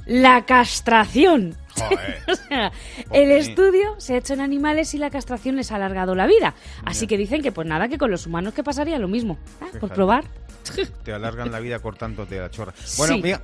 La 0.10 0.46
castración. 0.46 1.56
Joder. 1.76 2.20
O 2.30 2.36
sea, 2.36 2.72
Joder. 3.08 3.24
el 3.24 3.32
estudio 3.32 3.96
se 4.00 4.14
ha 4.14 4.18
hecho 4.18 4.34
en 4.34 4.42
animales 4.42 4.94
y 4.94 4.98
la 4.98 5.10
castración 5.10 5.56
les 5.56 5.72
ha 5.72 5.76
alargado 5.76 6.14
la 6.16 6.28
vida. 6.28 6.54
Así 6.86 7.08
que 7.08 7.18
dicen 7.18 7.42
que 7.42 7.52
pues 7.52 7.68
nada, 7.68 7.88
que 7.88 7.98
con 7.98 8.12
los 8.12 8.26
humanos 8.28 8.54
que 8.54 8.64
pasaría 8.64 9.00
lo 9.00 9.08
mismo. 9.08 9.38
Ah, 9.62 9.68
Por 9.80 9.94
probar. 9.94 10.26
Te 11.04 11.14
alargan 11.14 11.52
la 11.52 11.60
vida 11.60 11.80
cortándote 11.80 12.40
la 12.40 12.50
chorra. 12.52 12.74
Bueno, 12.98 13.16
Sí. 13.16 13.22
mira, 13.24 13.42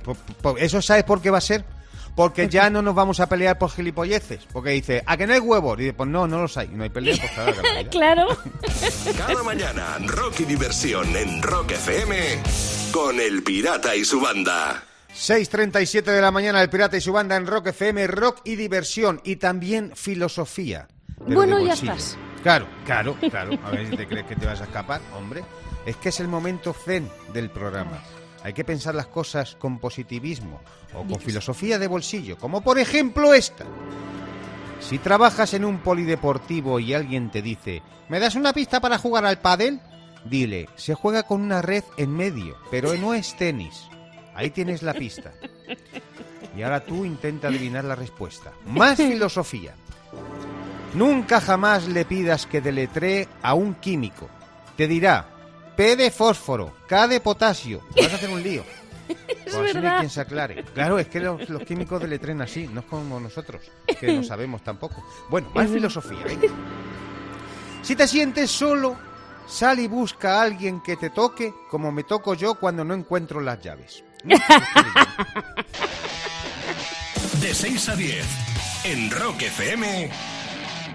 ¿eso 0.58 0.82
sabes 0.82 1.04
por 1.04 1.20
qué 1.22 1.30
va 1.30 1.38
a 1.38 1.40
ser? 1.40 1.64
Porque 2.14 2.48
ya 2.48 2.70
no 2.70 2.80
nos 2.82 2.94
vamos 2.94 3.20
a 3.20 3.28
pelear 3.28 3.58
por 3.58 3.70
gilipolleces. 3.70 4.40
Porque 4.52 4.70
dice, 4.70 5.02
¿a 5.06 5.16
que 5.16 5.26
no 5.26 5.34
hay 5.34 5.40
huevos? 5.40 5.78
Y 5.78 5.82
dice, 5.82 5.94
pues 5.94 6.08
no, 6.08 6.26
no 6.26 6.40
los 6.42 6.56
hay. 6.56 6.68
No 6.68 6.82
hay 6.84 6.88
pelea, 6.90 7.14
pues 7.16 7.56
vida. 7.62 7.90
Claro. 7.90 8.26
Cada 9.18 9.42
mañana, 9.42 9.98
rock 10.06 10.40
y 10.40 10.44
diversión 10.44 11.14
en 11.16 11.42
Rock 11.42 11.72
FM 11.72 12.16
con 12.92 13.20
El 13.20 13.42
Pirata 13.42 13.94
y 13.94 14.04
su 14.04 14.20
banda. 14.20 14.82
6.37 15.16 16.04
de 16.04 16.20
la 16.20 16.30
mañana, 16.30 16.60
el 16.60 16.68
Pirata 16.68 16.98
y 16.98 17.00
su 17.00 17.10
banda 17.10 17.36
en 17.36 17.46
Rock 17.46 17.68
FM, 17.68 18.06
rock 18.06 18.40
y 18.44 18.54
diversión 18.54 19.22
y 19.24 19.36
también 19.36 19.92
filosofía. 19.96 20.88
Bueno, 21.26 21.58
ya 21.58 21.72
estás. 21.72 22.18
Claro, 22.42 22.68
claro, 22.84 23.16
claro. 23.30 23.58
A 23.64 23.70
ver 23.70 23.88
si 23.88 23.96
te 23.96 24.06
crees 24.06 24.26
que 24.26 24.36
te 24.36 24.44
vas 24.44 24.60
a 24.60 24.64
escapar, 24.64 25.00
hombre. 25.16 25.42
Es 25.86 25.96
que 25.96 26.10
es 26.10 26.20
el 26.20 26.28
momento 26.28 26.74
zen 26.74 27.08
del 27.32 27.48
programa. 27.48 28.02
Hay 28.44 28.52
que 28.52 28.64
pensar 28.64 28.94
las 28.94 29.06
cosas 29.06 29.56
con 29.56 29.78
positivismo 29.78 30.60
o 30.92 31.02
con 31.04 31.18
filosofía 31.18 31.78
de 31.78 31.88
bolsillo, 31.88 32.36
como 32.36 32.60
por 32.60 32.78
ejemplo 32.78 33.32
esta. 33.32 33.64
Si 34.80 34.98
trabajas 34.98 35.54
en 35.54 35.64
un 35.64 35.78
polideportivo 35.78 36.78
y 36.78 36.92
alguien 36.92 37.30
te 37.30 37.40
dice, 37.40 37.82
¿me 38.10 38.20
das 38.20 38.34
una 38.34 38.52
pista 38.52 38.80
para 38.80 38.98
jugar 38.98 39.24
al 39.24 39.40
pádel? 39.40 39.80
Dile, 40.26 40.68
se 40.76 40.92
juega 40.92 41.22
con 41.22 41.40
una 41.40 41.62
red 41.62 41.84
en 41.96 42.14
medio, 42.14 42.58
pero 42.70 42.94
no 42.96 43.14
es 43.14 43.34
tenis. 43.34 43.88
Ahí 44.36 44.50
tienes 44.50 44.82
la 44.82 44.92
pista. 44.92 45.32
Y 46.54 46.62
ahora 46.62 46.84
tú 46.84 47.06
intenta 47.06 47.48
adivinar 47.48 47.84
la 47.84 47.94
respuesta. 47.94 48.52
Más 48.66 48.98
filosofía. 48.98 49.74
Nunca 50.92 51.40
jamás 51.40 51.88
le 51.88 52.04
pidas 52.04 52.46
que 52.46 52.60
deletree 52.60 53.26
a 53.42 53.54
un 53.54 53.74
químico. 53.76 54.28
Te 54.76 54.86
dirá 54.86 55.26
P 55.74 55.96
de 55.96 56.10
fósforo, 56.10 56.74
K 56.86 57.08
de 57.08 57.20
potasio. 57.20 57.80
Vas 57.96 58.12
a 58.12 58.16
hacer 58.16 58.30
un 58.30 58.42
lío. 58.42 58.62
Es 59.46 59.54
Pues 59.54 59.70
así 59.70 59.78
no 59.78 59.88
hay 59.88 59.98
quien 60.00 60.10
se 60.10 60.20
aclare. 60.20 60.64
Claro, 60.74 60.98
es 60.98 61.06
que 61.06 61.20
los, 61.20 61.48
los 61.48 61.62
químicos 61.62 62.00
deletrean 62.00 62.42
así, 62.42 62.66
no 62.66 62.80
es 62.80 62.86
como 62.86 63.20
nosotros, 63.20 63.62
que 64.00 64.12
no 64.12 64.24
sabemos 64.24 64.64
tampoco. 64.64 65.06
Bueno, 65.30 65.48
más 65.54 65.70
filosofía. 65.70 66.18
Si 67.82 67.94
te 67.94 68.08
sientes 68.08 68.50
solo, 68.50 68.96
sal 69.46 69.78
y 69.78 69.86
busca 69.86 70.40
a 70.40 70.42
alguien 70.42 70.82
que 70.82 70.96
te 70.96 71.10
toque, 71.10 71.54
como 71.70 71.92
me 71.92 72.02
toco 72.02 72.34
yo 72.34 72.56
cuando 72.56 72.84
no 72.84 72.94
encuentro 72.94 73.40
las 73.40 73.60
llaves. 73.60 74.02
De 77.40 77.54
6 77.54 77.88
a 77.88 77.96
10, 77.96 78.24
en 78.84 79.10
Rock 79.10 79.42
FM, 79.42 80.10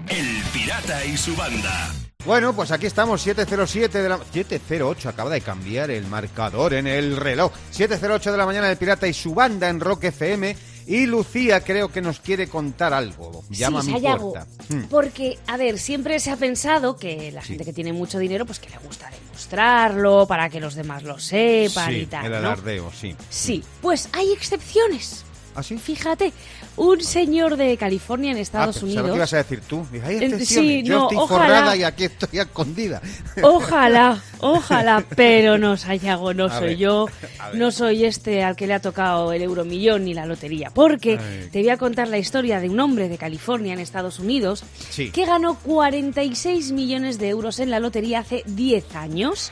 El 0.08 0.42
Pirata 0.52 1.04
y 1.04 1.16
su 1.16 1.36
banda. 1.36 1.92
Bueno, 2.24 2.52
pues 2.52 2.70
aquí 2.70 2.86
estamos, 2.86 3.20
707 3.22 4.00
de 4.00 4.08
la... 4.08 4.18
708, 4.18 5.08
acaba 5.08 5.30
de 5.30 5.40
cambiar 5.40 5.90
el 5.90 6.06
marcador 6.06 6.74
en 6.74 6.86
el 6.86 7.16
reloj. 7.16 7.52
708 7.70 8.30
de 8.30 8.38
la 8.38 8.46
mañana, 8.46 8.70
el 8.70 8.76
Pirata 8.76 9.08
y 9.08 9.12
su 9.12 9.34
banda 9.34 9.68
en 9.68 9.80
Rock 9.80 10.04
FM. 10.04 10.56
Y 10.86 11.06
Lucía 11.06 11.60
creo 11.62 11.90
que 11.90 12.00
nos 12.02 12.18
quiere 12.20 12.48
contar 12.48 12.92
algo. 12.92 13.44
Llama 13.50 13.82
sí, 13.82 13.90
a 13.90 13.94
mi 13.94 14.00
Sayago, 14.00 14.32
puerta. 14.32 14.48
Hmm. 14.68 14.82
Porque, 14.90 15.38
a 15.46 15.56
ver, 15.56 15.78
siempre 15.78 16.18
se 16.20 16.30
ha 16.30 16.36
pensado 16.36 16.96
que 16.96 17.30
la 17.32 17.42
Sí. 17.42 17.48
gente 17.48 17.64
que 17.64 17.72
tiene 17.72 17.92
mucho 17.92 18.18
dinero, 18.18 18.44
pues 18.46 18.58
que 18.58 18.68
le 18.70 18.78
gusta 18.78 19.08
demostrarlo 19.10 20.26
para 20.26 20.48
que 20.48 20.60
los 20.60 20.74
demás 20.74 21.02
lo 21.02 21.18
sepan 21.18 21.90
Sí, 21.90 21.96
y 22.00 22.06
tal. 22.06 22.24
el 22.26 22.30
¿no? 22.32 22.38
alardeo, 22.38 22.90
sí. 22.92 23.14
Sí, 23.30 23.62
pues 23.80 24.08
hay 24.12 24.32
excepciones. 24.32 25.24
¿Ah, 25.54 25.62
sí? 25.62 25.76
Fíjate, 25.78 26.32
un 26.76 27.00
señor 27.02 27.56
de 27.56 27.76
California 27.76 28.30
en 28.32 28.38
Ah, 28.38 28.40
Estados 28.40 28.76
pensaba 28.78 28.90
Unidos. 29.02 29.10
que 29.10 29.16
ibas 29.16 29.32
a 29.34 29.36
decir 29.38 29.60
tú. 29.60 29.86
Hay 30.04 30.16
excepciones. 30.16 30.48
sí, 30.48 30.82
Yo 30.82 30.94
no, 30.98 31.02
estoy 31.04 31.18
ojalá. 31.18 31.44
forrada 31.44 31.76
y 31.76 31.82
aquí 31.82 32.04
estoy 32.04 32.38
escondida. 32.38 33.00
Ojalá, 33.42 34.22
ojalá, 34.40 35.04
pero 35.16 35.58
no, 35.58 35.76
Sayago, 35.76 36.34
no 36.34 36.46
A 36.46 36.58
soy 36.58 36.68
ver, 36.68 36.76
yo, 36.78 37.06
no 37.54 37.70
soy 37.70 38.04
este 38.04 38.42
al 38.42 38.56
que 38.56 38.66
le 38.66 38.74
ha 38.74 38.80
tocado 38.80 39.32
el 39.32 39.42
euromillón 39.42 40.04
ni 40.04 40.14
la 40.14 40.26
lotería, 40.26 40.70
porque 40.74 41.18
te 41.52 41.60
voy 41.60 41.68
a 41.70 41.76
contar 41.76 42.08
la 42.08 42.18
historia 42.18 42.60
de 42.60 42.68
un 42.68 42.80
hombre 42.80 43.08
de 43.08 43.18
California 43.18 43.72
en 43.74 43.78
Estados 43.80 44.18
Unidos 44.18 44.64
Sí. 44.90 45.10
que 45.10 45.24
ganó 45.26 45.56
46 45.56 46.72
millones 46.72 47.18
de 47.18 47.28
euros 47.28 47.58
en 47.60 47.70
la 47.70 47.80
lotería 47.80 48.20
hace 48.20 48.42
10 48.46 48.94
años. 48.96 49.50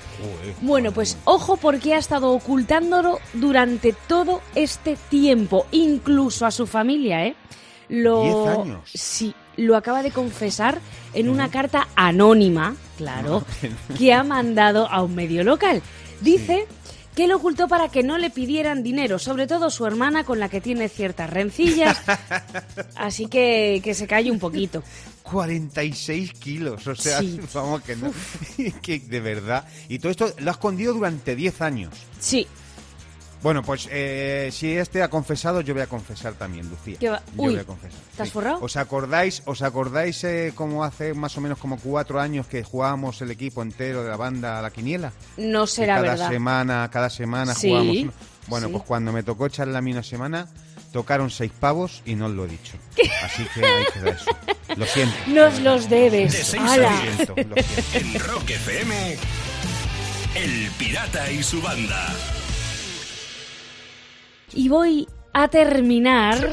Bueno, 0.61 0.93
pues 0.93 1.17
ojo 1.25 1.57
porque 1.57 1.95
ha 1.95 1.99
estado 1.99 2.31
ocultándolo 2.33 3.19
durante 3.35 3.93
todo 4.09 4.41
este 4.55 4.97
tiempo, 5.09 5.67
incluso 5.91 6.47
a 6.47 6.51
su 6.51 6.67
familia, 6.67 7.27
¿eh? 7.27 7.35
Lo, 7.89 8.23
10 8.47 8.59
años. 8.59 8.91
Sí, 8.95 9.35
lo 9.57 9.77
acaba 9.77 10.03
de 10.03 10.11
confesar 10.13 10.81
en 11.13 11.29
una 11.29 11.51
carta 11.51 11.89
anónima, 11.97 12.77
claro, 12.97 13.45
que 13.99 14.13
ha 14.15 14.23
mandado 14.23 14.89
a 14.89 15.03
un 15.03 15.15
medio 15.15 15.43
local. 15.45 15.83
Dice 16.21 16.67
que 17.15 17.27
lo 17.27 17.37
ocultó 17.37 17.67
para 17.67 17.89
que 17.89 18.03
no 18.05 18.17
le 18.19 18.31
pidieran 18.31 18.83
dinero, 18.85 19.19
sobre 19.19 19.47
todo 19.49 19.69
su 19.71 19.85
hermana 19.85 20.23
con 20.25 20.39
la 20.39 20.49
que 20.49 20.61
tiene 20.61 20.89
ciertas 20.89 21.29
rencillas. 21.29 22.01
Así 22.95 23.27
que 23.27 23.81
que 23.83 23.95
se 23.95 24.07
calle 24.07 24.31
un 24.31 24.39
poquito. 24.39 24.83
46 25.25 26.33
kilos, 26.35 26.87
o 26.87 26.95
sea, 26.95 27.19
Sí. 27.21 27.41
vamos 27.53 27.83
que 27.83 27.97
no. 27.97 28.13
que 28.83 29.01
de 29.01 29.21
verdad. 29.21 29.65
Y 29.89 29.99
todo 29.99 30.11
esto 30.13 30.33
lo 30.39 30.51
ha 30.51 30.53
escondido 30.53 30.95
durante 30.95 31.35
10 31.37 31.61
años. 31.61 31.95
Sí, 32.19 32.47
Bueno, 33.43 33.63
pues 33.63 33.89
eh, 33.91 34.51
si 34.53 34.77
este 34.77 35.03
ha 35.03 35.09
confesado, 35.09 35.63
yo 35.63 35.73
voy 35.73 35.83
a 35.83 35.87
confesar 35.87 36.35
también, 36.35 36.69
Lucía. 36.69 36.97
¿Qué 37.01 37.09
va? 37.09 37.23
Yo 37.35 37.43
Uy, 37.43 37.53
voy 37.53 37.59
a 37.61 37.65
confesar. 37.65 37.99
¿te 38.17 38.23
has 38.23 38.31
forrado? 38.31 38.59
¿Os 38.61 38.77
acordáis, 38.77 39.43
os 39.47 39.63
acordáis 39.63 40.23
eh, 40.25 40.53
como 40.55 40.85
hace 40.85 41.15
más 41.15 41.37
o 41.39 41.41
menos 41.41 41.59
como 41.59 41.79
cuatro 41.79 42.21
años 42.21 42.47
que 42.47 42.63
jugábamos 42.63 43.23
el 43.23 43.31
equipo 43.31 43.63
entero 43.63 44.03
de 44.05 44.11
la 44.11 44.17
banda 44.17 44.59
a 44.59 44.63
la 44.63 44.71
quiniela? 44.71 45.13
no 45.39 45.67
será 45.67 45.97
cada 45.97 46.09
verdad. 46.11 46.29
semana, 46.31 46.91
cada 46.93 47.09
semana 47.09 47.55
Sí, 47.55 47.69
jugamos. 47.71 47.97
uno. 47.97 48.13
Bueno, 48.47 48.67
sí. 48.67 48.73
pues 48.73 48.85
cuando 48.85 49.13
me 49.13 49.23
tocó 49.23 49.47
echarle 49.47 49.79
a 49.79 49.81
mí 49.81 49.93
una 49.93 50.03
semana, 50.03 50.47
tocaron 50.93 51.31
seis 51.31 51.53
pavos 51.59 52.03
y 52.05 52.17
no 52.17 52.27
os 52.27 52.33
lo 52.33 52.45
he 52.45 52.49
dicho. 52.49 52.77
Así 53.25 53.47
que 53.55 53.65
ahí 53.65 53.85
queda 53.95 54.11
eso. 54.11 54.31
Lo 54.77 54.85
siento. 54.87 55.15
Nos 55.29 55.61
los 55.61 55.89
debes. 55.89 56.33
De 56.33 56.45
seis. 56.45 56.63
Lo 56.63 56.69
siento, 56.75 57.35
lo 57.37 57.63
siento. 57.63 57.99
En 58.17 58.21
Rock 58.21 58.51
FM, 58.51 59.17
El 60.35 60.71
Pirata 60.79 61.31
y 61.33 61.43
su 61.43 61.63
banda. 61.63 62.07
Y 64.55 64.69
voy 64.69 65.09
a 65.33 65.49
terminar. 65.49 66.39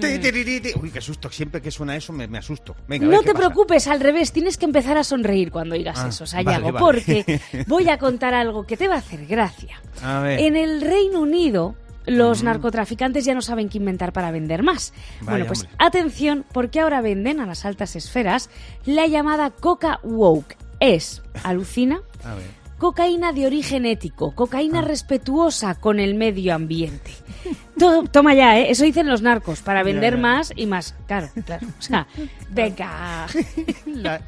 Ti. 0.00 0.72
Uy, 0.82 0.90
qué 0.90 1.00
susto. 1.00 1.30
Siempre 1.30 1.62
que 1.62 1.70
suena 1.70 1.96
eso 1.96 2.12
me, 2.12 2.26
me 2.26 2.36
asusto. 2.38 2.76
Venga, 2.86 3.06
No 3.06 3.10
ver, 3.12 3.20
¿qué 3.20 3.26
te 3.26 3.32
pasa? 3.32 3.46
preocupes, 3.46 3.86
al 3.88 4.00
revés, 4.00 4.32
tienes 4.32 4.58
que 4.58 4.66
empezar 4.66 4.98
a 4.98 5.04
sonreír 5.04 5.50
cuando 5.50 5.74
oigas 5.74 5.98
Ah, 5.98 6.08
eso, 6.08 6.26
Sayago, 6.26 6.50
vale, 6.50 6.72
vale. 6.72 6.78
porque 6.78 7.40
voy 7.66 7.88
a 7.88 7.96
contar 7.98 8.34
algo 8.34 8.66
que 8.66 8.76
te 8.76 8.86
va 8.88 8.96
a 8.96 8.98
hacer 8.98 9.24
gracia. 9.26 9.80
A 10.02 10.20
ver. 10.20 10.40
En 10.40 10.56
el 10.56 10.82
Reino 10.82 11.20
Unido, 11.20 11.74
los 12.04 12.42
narcotraficantes 12.42 13.24
ya 13.24 13.34
no 13.34 13.40
saben 13.40 13.70
qué 13.70 13.78
inventar 13.78 14.12
para 14.12 14.30
vender 14.30 14.62
más. 14.62 14.92
Vaya, 15.20 15.30
bueno, 15.30 15.46
pues 15.46 15.60
hombre. 15.62 15.76
atención, 15.78 16.44
porque 16.52 16.80
ahora 16.80 17.00
venden 17.00 17.40
a 17.40 17.46
las 17.46 17.64
altas 17.64 17.96
esferas 17.96 18.50
la 18.84 19.06
llamada 19.06 19.50
coca 19.50 20.00
woke. 20.02 20.56
Es, 20.80 21.22
alucina, 21.44 22.02
A 22.24 22.34
ver. 22.34 22.63
Cocaína 22.88 23.32
de 23.32 23.46
origen 23.46 23.86
ético, 23.86 24.32
cocaína 24.34 24.80
Ah. 24.80 24.82
respetuosa 24.82 25.74
con 25.74 26.00
el 26.00 26.14
medio 26.14 26.54
ambiente. 26.54 27.12
Todo- 27.78 28.02
toma 28.04 28.34
ya, 28.34 28.58
¿eh? 28.58 28.70
Eso 28.70 28.84
dicen 28.84 29.06
los 29.08 29.22
narcos, 29.22 29.60
para 29.62 29.82
vender 29.82 30.16
ya. 30.16 30.20
más 30.20 30.52
y 30.54 30.66
más. 30.66 30.94
Claro, 31.06 31.30
claro. 31.46 31.66
O 31.78 31.82
sea, 31.82 32.06
venga. 32.50 33.26
La 33.86 34.20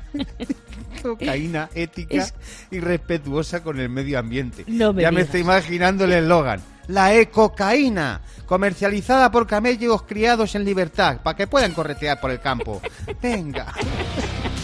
cocaína 1.02 1.68
ética 1.74 2.16
Es- 2.16 2.32
y 2.70 2.80
respetuosa 2.80 3.62
con 3.62 3.78
el 3.78 3.90
medio 3.90 4.18
ambiente. 4.18 4.64
No 4.68 4.94
me 4.94 5.02
ya 5.02 5.10
me 5.10 5.16
digas. 5.18 5.26
estoy 5.26 5.40
imaginando 5.42 6.04
el 6.04 6.12
eslogan. 6.12 6.62
La 6.88 7.14
ecocaína, 7.14 8.22
comercializada 8.46 9.30
por 9.30 9.46
camellos 9.46 10.00
criados 10.04 10.54
en 10.54 10.64
libertad, 10.64 11.18
para 11.22 11.36
que 11.36 11.46
puedan 11.46 11.72
corretear 11.74 12.20
por 12.22 12.30
el 12.30 12.40
campo. 12.40 12.80
Venga. 13.20 13.74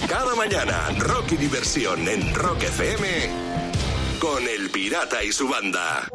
Cada 0.08 0.34
mañana, 0.34 0.88
rock 0.99 1.32
y 1.32 1.37
diversión 1.37 2.08
en 2.08 2.32
Rock 2.34 2.62
FM 2.62 3.62
con 4.23 4.43
El 4.47 4.71
Pirata 4.71 5.23
y 5.25 5.33
su 5.33 5.49
banda. 5.49 6.09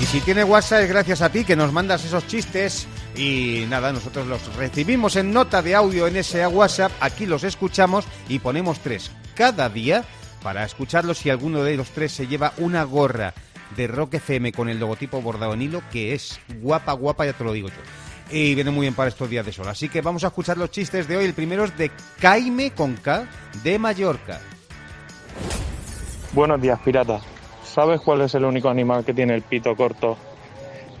Y 0.00 0.06
si 0.06 0.20
tiene 0.22 0.42
WhatsApp 0.42 0.82
es 0.82 0.88
gracias 0.88 1.22
a 1.22 1.30
ti 1.30 1.44
que 1.44 1.54
nos 1.54 1.72
mandas 1.72 2.04
esos 2.04 2.26
chistes 2.26 2.88
y 3.14 3.64
nada, 3.68 3.92
nosotros 3.92 4.26
los 4.26 4.52
recibimos 4.56 5.14
en 5.14 5.32
nota 5.32 5.62
de 5.62 5.76
audio 5.76 6.08
en 6.08 6.16
ese 6.16 6.44
WhatsApp, 6.44 6.90
aquí 6.98 7.24
los 7.24 7.44
escuchamos 7.44 8.04
y 8.28 8.40
ponemos 8.40 8.80
tres 8.80 9.12
cada 9.36 9.68
día 9.68 10.04
para 10.42 10.64
escucharlos 10.64 11.18
si 11.18 11.30
alguno 11.30 11.62
de 11.62 11.76
los 11.76 11.90
tres 11.90 12.10
se 12.10 12.26
lleva 12.26 12.52
una 12.56 12.82
gorra 12.82 13.32
de 13.76 13.86
Rock 13.86 14.14
FM 14.14 14.52
con 14.52 14.68
el 14.68 14.78
logotipo 14.78 15.20
bordado 15.20 15.54
en 15.54 15.62
hilo 15.62 15.82
que 15.90 16.14
es 16.14 16.40
guapa, 16.60 16.92
guapa, 16.92 17.26
ya 17.26 17.32
te 17.32 17.44
lo 17.44 17.52
digo 17.52 17.68
yo. 17.68 17.74
Y 18.30 18.54
viene 18.54 18.70
muy 18.70 18.82
bien 18.82 18.94
para 18.94 19.08
estos 19.08 19.28
días 19.28 19.44
de 19.44 19.52
sol. 19.52 19.68
Así 19.68 19.88
que 19.88 20.00
vamos 20.00 20.24
a 20.24 20.28
escuchar 20.28 20.56
los 20.56 20.70
chistes 20.70 21.06
de 21.06 21.16
hoy. 21.16 21.26
El 21.26 21.34
primero 21.34 21.64
es 21.64 21.76
de 21.76 21.90
Caime 22.20 22.70
con 22.70 22.94
K 22.94 23.28
de 23.62 23.78
Mallorca. 23.78 24.40
Buenos 26.32 26.60
días, 26.60 26.80
pirata. 26.80 27.20
¿Sabes 27.64 28.00
cuál 28.00 28.22
es 28.22 28.34
el 28.34 28.44
único 28.44 28.68
animal 28.68 29.04
que 29.04 29.14
tiene 29.14 29.34
el 29.34 29.42
pito 29.42 29.76
corto 29.76 30.16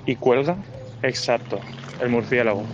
y 0.06 0.16
cuelga? 0.16 0.56
Exacto, 1.02 1.60
el 2.00 2.08
murciélago. 2.08 2.64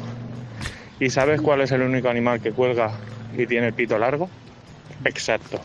¿Y 0.99 1.11
sabes 1.11 1.41
cuál 1.41 1.63
es 1.63 1.73
el 1.73 1.83
único 1.83 2.09
animal 2.09 2.41
que 2.41 2.53
cuelga 2.53 2.93
y 3.37 3.47
tiene 3.47 3.69
el 3.69 3.73
pito 3.73 3.99
largo? 3.99 4.29
Exacto. 5.05 5.61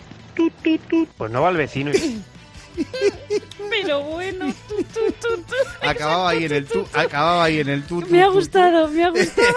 Pues 1.18 1.32
no 1.32 1.42
va 1.42 1.50
al 1.50 1.58
vecino 1.58 1.92
y... 1.92 2.22
Pero 3.82 4.02
bueno, 4.04 4.54
tú, 4.68 4.76
tú, 4.94 5.00
tú, 5.22 5.42
tú. 5.48 5.56
Acababa 5.88 6.30
ahí 6.30 6.46
en 6.46 6.52
el 6.54 6.66
tu, 6.66 6.86
acababa 6.94 7.44
ahí 7.44 7.60
en 7.60 7.70
el 7.70 7.84
Me 8.10 8.24
ha 8.24 8.28
gustado, 8.28 8.88
me 8.90 9.04
ha 9.06 9.10
gustado. 9.10 9.48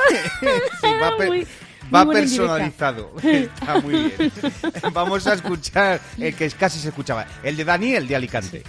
Sí, 0.80 0.87
va, 1.02 1.16
per- 1.16 1.28
Muy- 1.28 1.46
va 1.94 2.04
muy 2.04 2.06
buena 2.06 2.12
personalizado. 2.20 3.12
Está 3.22 3.80
muy 3.80 3.94
bien. 3.94 4.32
Vamos 4.92 5.26
a 5.26 5.34
escuchar 5.34 6.00
el 6.18 6.34
que 6.34 6.50
casi 6.50 6.78
se 6.78 6.88
escuchaba. 6.88 7.26
El 7.42 7.56
de 7.56 7.64
Daniel 7.64 8.06
de 8.06 8.16
Alicante. 8.16 8.62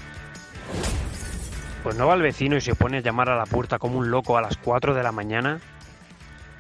Pues 1.84 1.96
no 1.96 2.08
va 2.08 2.14
al 2.14 2.22
vecino 2.22 2.58
y 2.58 2.62
se 2.62 2.76
pone 2.76 2.98
a 2.98 3.02
llamar 3.02 3.30
a 3.30 3.38
la 3.38 3.46
puerta 3.46 3.80
como 3.80 3.98
un 4.00 4.12
loco 4.12 4.38
a 4.38 4.42
las 4.42 4.58
4 4.58 4.94
de 4.94 5.04
la 5.04 5.12
mañana. 5.12 5.60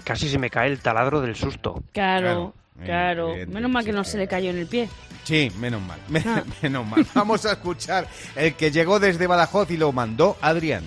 Casi 0.05 0.29
se 0.29 0.39
me 0.39 0.49
cae 0.49 0.69
el 0.69 0.79
taladro 0.79 1.21
del 1.21 1.35
susto. 1.35 1.83
Claro, 1.93 2.53
Claro, 2.85 3.35
Menos 3.47 3.71
mal 3.71 3.83
que 3.83 3.91
no 3.91 4.03
se 4.03 4.17
le 4.17 4.27
cayó 4.27 4.49
en 4.49 4.57
el 4.57 4.67
pie. 4.67 4.89
Sí, 5.23 5.51
menos 5.59 5.81
mal. 5.81 5.99
Ah. 6.25 6.43
Menos 6.61 6.87
mal. 6.87 7.05
Vamos 7.13 7.45
a 7.45 7.51
escuchar 7.51 8.07
el 8.35 8.55
que 8.55 8.71
llegó 8.71 8.99
desde 8.99 9.27
Badajoz 9.27 9.69
y 9.69 9.77
lo 9.77 9.91
mandó 9.91 10.37
Adrián. 10.41 10.83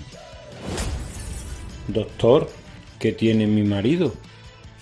Doctor, 1.87 2.49
¿qué 2.99 3.13
tiene 3.13 3.47
mi 3.47 3.63
marido? 3.63 4.13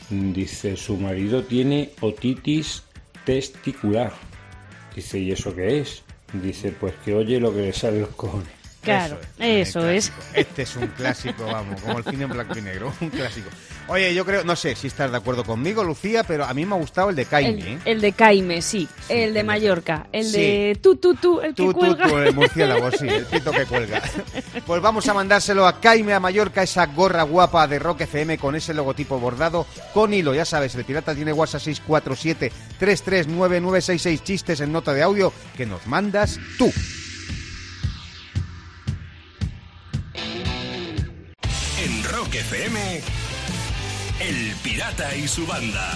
Dice, 0.10 0.76
su 0.78 0.98
marido 0.98 1.44
tiene 1.44 1.92
otitis 2.02 2.84
testicular. 3.26 4.12
Dice, 4.96 5.20
¿y 5.20 5.32
eso 5.32 5.56
qué 5.56 5.80
es? 5.82 6.04
Dice, 6.34 6.72
pues 6.72 6.94
que 7.06 7.14
oye 7.14 7.40
lo 7.40 7.54
que 7.54 7.62
le 7.62 7.74
sale 7.74 8.02
los 8.02 8.10
cojones. 8.10 8.61
Claro, 8.82 9.20
eso 9.38 9.88
es. 9.90 10.12
Este 10.34 10.64
es 10.64 10.76
un 10.76 10.88
clásico, 10.88 11.46
vamos, 11.46 11.80
como 11.82 12.00
el 12.00 12.04
cine 12.04 12.24
en 12.24 12.30
blanco 12.32 12.58
y 12.58 12.62
negro, 12.62 12.92
un 13.00 13.10
clásico. 13.10 13.48
Oye, 13.88 14.14
yo 14.16 14.26
creo, 14.26 14.44
no 14.44 14.56
sé 14.56 14.76
si 14.76 14.88
estás 14.88 15.12
de 15.12 15.18
acuerdo 15.18 15.44
conmigo, 15.44 15.84
Lucía, 15.84 16.24
pero 16.24 16.46
a 16.46 16.54
mí 16.54 16.66
me 16.66 16.76
ha 16.76 16.78
gustado 16.80 17.10
el 17.10 17.16
de 17.16 17.26
Caime. 17.26 17.62
El, 17.62 17.68
¿eh? 17.68 17.80
el 17.86 18.02
de 18.02 18.12
Caime, 18.14 18.62
sí. 18.62 18.88
Sí, 19.08 19.14
el 19.14 19.34
de 19.34 19.44
Mallorca. 19.44 20.08
El 20.12 20.26
Sí. 20.26 20.38
de 20.38 20.80
tú, 20.82 20.96
tú, 20.96 21.14
tú, 21.16 21.42
el 21.42 21.54
que 21.54 21.62
Tú, 21.64 21.74
tú, 21.74 21.80
cuelga. 21.80 22.08
tú, 22.08 22.18
el 22.18 22.34
murciélago, 22.34 22.90
sí, 22.92 23.08
el 23.08 23.26
pito 23.26 23.52
que 23.52 23.66
cuelga. 23.66 24.02
Pues 24.66 24.82
vamos 24.82 25.08
a 25.10 25.14
mandárselo 25.14 25.66
a 25.68 25.80
Caime 25.82 26.14
a 26.14 26.20
Mallorca, 26.20 26.64
esa 26.64 26.86
gorra 26.86 27.24
guapa 27.24 27.68
de 27.68 27.80
Rock 27.80 28.02
FM 28.02 28.38
con 28.38 28.56
ese 28.56 28.74
logotipo 28.74 29.20
bordado 29.20 29.66
con 29.94 30.14
hilo. 30.14 30.34
Ya 30.34 30.46
sabes, 30.46 30.74
el 30.76 30.86
pirata 30.86 31.14
tiene 31.14 31.34
WhatsApp 31.34 31.62
647-339966 32.80 34.24
chistes 34.24 34.62
en 34.62 34.72
nota 34.72 34.94
de 34.94 35.04
audio 35.04 35.34
que 35.58 35.66
nos 35.66 35.86
mandas 35.88 36.40
tú. 36.58 36.72
FM, 42.42 43.02
El 44.20 44.56
Pirata 44.64 45.16
y 45.16 45.28
su 45.28 45.46
banda. 45.46 45.92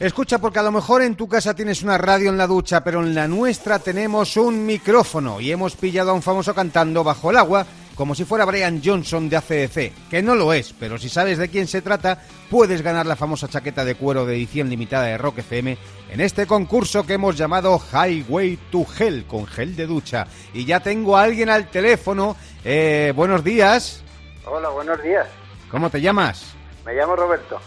Escucha, 0.00 0.38
porque 0.38 0.60
a 0.60 0.62
lo 0.62 0.72
mejor 0.72 1.02
en 1.02 1.14
tu 1.14 1.28
casa 1.28 1.54
tienes 1.54 1.82
una 1.82 1.98
radio 1.98 2.30
en 2.30 2.38
la 2.38 2.46
ducha, 2.46 2.82
pero 2.82 3.02
en 3.02 3.14
la 3.14 3.28
nuestra 3.28 3.80
tenemos 3.80 4.38
un 4.38 4.64
micrófono 4.64 5.42
y 5.42 5.52
hemos 5.52 5.76
pillado 5.76 6.10
a 6.10 6.14
un 6.14 6.22
famoso 6.22 6.54
cantando 6.54 7.04
bajo 7.04 7.30
el 7.30 7.36
agua 7.36 7.66
como 7.94 8.14
si 8.14 8.24
fuera 8.24 8.46
Brian 8.46 8.80
Johnson 8.82 9.28
de 9.28 9.36
ACDC, 9.36 10.08
que 10.08 10.22
no 10.22 10.34
lo 10.34 10.54
es, 10.54 10.74
pero 10.78 10.96
si 10.96 11.10
sabes 11.10 11.36
de 11.36 11.48
quién 11.48 11.66
se 11.66 11.82
trata, 11.82 12.22
puedes 12.50 12.80
ganar 12.80 13.04
la 13.04 13.16
famosa 13.16 13.48
chaqueta 13.48 13.84
de 13.84 13.94
cuero 13.94 14.24
de 14.24 14.36
edición 14.36 14.70
limitada 14.70 15.04
de 15.04 15.18
Rock 15.18 15.40
FM 15.40 15.76
en 16.10 16.20
este 16.20 16.46
concurso 16.46 17.04
que 17.04 17.14
hemos 17.14 17.36
llamado 17.36 17.78
Highway 17.92 18.58
to 18.70 18.86
Hell, 18.98 19.26
con 19.26 19.46
gel 19.46 19.76
de 19.76 19.86
ducha. 19.86 20.26
Y 20.54 20.64
ya 20.64 20.80
tengo 20.80 21.16
a 21.16 21.24
alguien 21.24 21.50
al 21.50 21.70
teléfono. 21.70 22.36
Eh, 22.64 23.12
buenos 23.14 23.44
días. 23.44 24.01
Hola, 24.44 24.70
buenos 24.70 25.02
días. 25.02 25.26
¿Cómo 25.70 25.90
te 25.90 26.00
llamas? 26.00 26.54
Me 26.84 26.94
llamo 26.94 27.16
Roberto. 27.16 27.60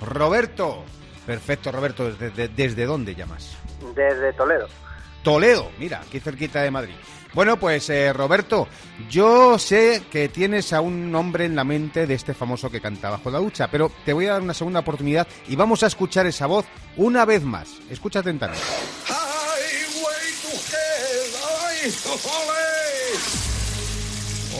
Roberto. 0.00 0.84
Perfecto, 1.26 1.72
Roberto. 1.72 2.12
¿Desde, 2.12 2.48
desde 2.48 2.84
dónde 2.84 3.14
llamas? 3.14 3.56
Desde 3.94 4.32
Toledo. 4.32 4.68
Toledo, 5.22 5.70
mira, 5.78 6.00
aquí 6.00 6.18
cerquita 6.20 6.62
de 6.62 6.70
Madrid. 6.70 6.94
Bueno, 7.34 7.56
pues 7.56 7.88
eh, 7.88 8.12
Roberto, 8.12 8.68
yo 9.08 9.58
sé 9.58 10.02
que 10.10 10.28
tienes 10.28 10.72
a 10.72 10.80
un 10.80 11.10
nombre 11.10 11.46
en 11.46 11.56
la 11.56 11.64
mente 11.64 12.06
de 12.06 12.14
este 12.14 12.34
famoso 12.34 12.70
que 12.70 12.80
canta 12.80 13.08
bajo 13.08 13.30
la 13.30 13.38
ducha, 13.38 13.68
pero 13.68 13.90
te 14.04 14.12
voy 14.12 14.26
a 14.26 14.32
dar 14.32 14.42
una 14.42 14.52
segunda 14.52 14.80
oportunidad 14.80 15.26
y 15.48 15.56
vamos 15.56 15.82
a 15.82 15.86
escuchar 15.86 16.26
esa 16.26 16.46
voz 16.46 16.66
una 16.96 17.24
vez 17.24 17.42
más. 17.42 17.68
Escucha 17.88 18.18
atentamente. 18.18 18.62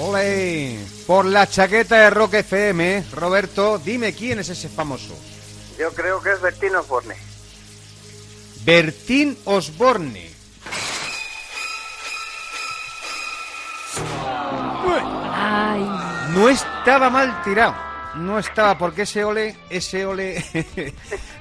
¡Ole! 0.04 0.78
Por 1.06 1.26
la 1.26 1.46
chaqueta 1.46 1.96
de 1.96 2.10
Rock 2.10 2.34
FM, 2.34 3.04
Roberto, 3.12 3.78
dime 3.78 4.12
quién 4.12 4.40
es 4.40 4.48
ese 4.48 4.68
famoso. 4.68 5.14
Yo 5.78 5.92
creo 5.92 6.20
que 6.20 6.32
es 6.32 6.40
Bertín 6.40 6.74
Osborne. 6.74 7.14
Bertín 8.64 9.38
Osborne. 9.44 10.28
Ay, 15.34 15.88
No 16.34 16.48
estaba 16.48 17.08
mal 17.08 17.40
tirado. 17.44 17.74
No 18.16 18.40
estaba, 18.40 18.76
porque 18.76 19.02
ese 19.02 19.22
ole, 19.22 19.56
ese 19.70 20.04
ole, 20.04 20.44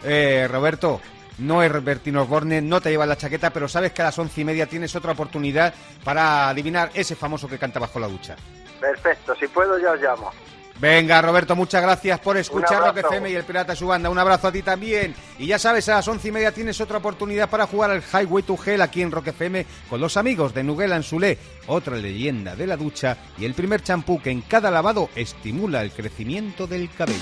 eh, 0.03 0.47
Roberto, 0.49 1.01
no 1.41 1.63
es 1.63 1.83
Bertín 1.83 2.17
Osborne, 2.17 2.61
no 2.61 2.81
te 2.81 2.89
lleva 2.89 3.05
la 3.05 3.17
chaqueta, 3.17 3.51
pero 3.51 3.67
sabes 3.67 3.91
que 3.91 4.01
a 4.01 4.05
las 4.05 4.19
once 4.19 4.41
y 4.41 4.45
media 4.45 4.67
tienes 4.67 4.95
otra 4.95 5.11
oportunidad 5.11 5.73
para 6.03 6.49
adivinar 6.49 6.91
ese 6.93 7.15
famoso 7.15 7.47
que 7.47 7.57
canta 7.57 7.79
bajo 7.79 7.99
la 7.99 8.07
ducha. 8.07 8.35
Perfecto, 8.79 9.35
si 9.35 9.47
puedo 9.47 9.77
ya 9.79 9.91
os 9.91 10.01
llamo. 10.01 10.31
Venga, 10.79 11.21
Roberto, 11.21 11.55
muchas 11.55 11.83
gracias 11.83 12.19
por 12.19 12.37
escuchar 12.37 12.83
abrazo. 12.83 13.07
FM 13.07 13.29
y 13.29 13.35
el 13.35 13.43
Pirata 13.43 13.73
y 13.73 13.75
su 13.75 13.85
banda. 13.85 14.09
Un 14.09 14.17
abrazo 14.17 14.47
a 14.47 14.51
ti 14.51 14.63
también. 14.63 15.13
Y 15.37 15.45
ya 15.45 15.59
sabes, 15.59 15.87
a 15.89 15.95
las 15.95 16.07
once 16.07 16.29
y 16.29 16.31
media 16.31 16.51
tienes 16.51 16.81
otra 16.81 16.97
oportunidad 16.97 17.51
para 17.51 17.67
jugar 17.67 17.91
al 17.91 18.01
Highway 18.01 18.41
to 18.41 18.57
Hell 18.65 18.81
aquí 18.81 19.03
en 19.03 19.11
Rock 19.11 19.27
FM 19.27 19.63
con 19.87 20.01
los 20.01 20.17
amigos 20.17 20.55
de 20.55 20.63
Nuguel 20.63 20.93
Anzulé, 20.93 21.37
otra 21.67 21.97
leyenda 21.97 22.55
de 22.55 22.65
la 22.65 22.77
ducha 22.77 23.15
y 23.37 23.45
el 23.45 23.53
primer 23.53 23.83
champú 23.83 24.19
que 24.19 24.31
en 24.31 24.41
cada 24.41 24.71
lavado 24.71 25.09
estimula 25.15 25.83
el 25.83 25.91
crecimiento 25.91 26.65
del 26.65 26.89
cabello. 26.89 27.19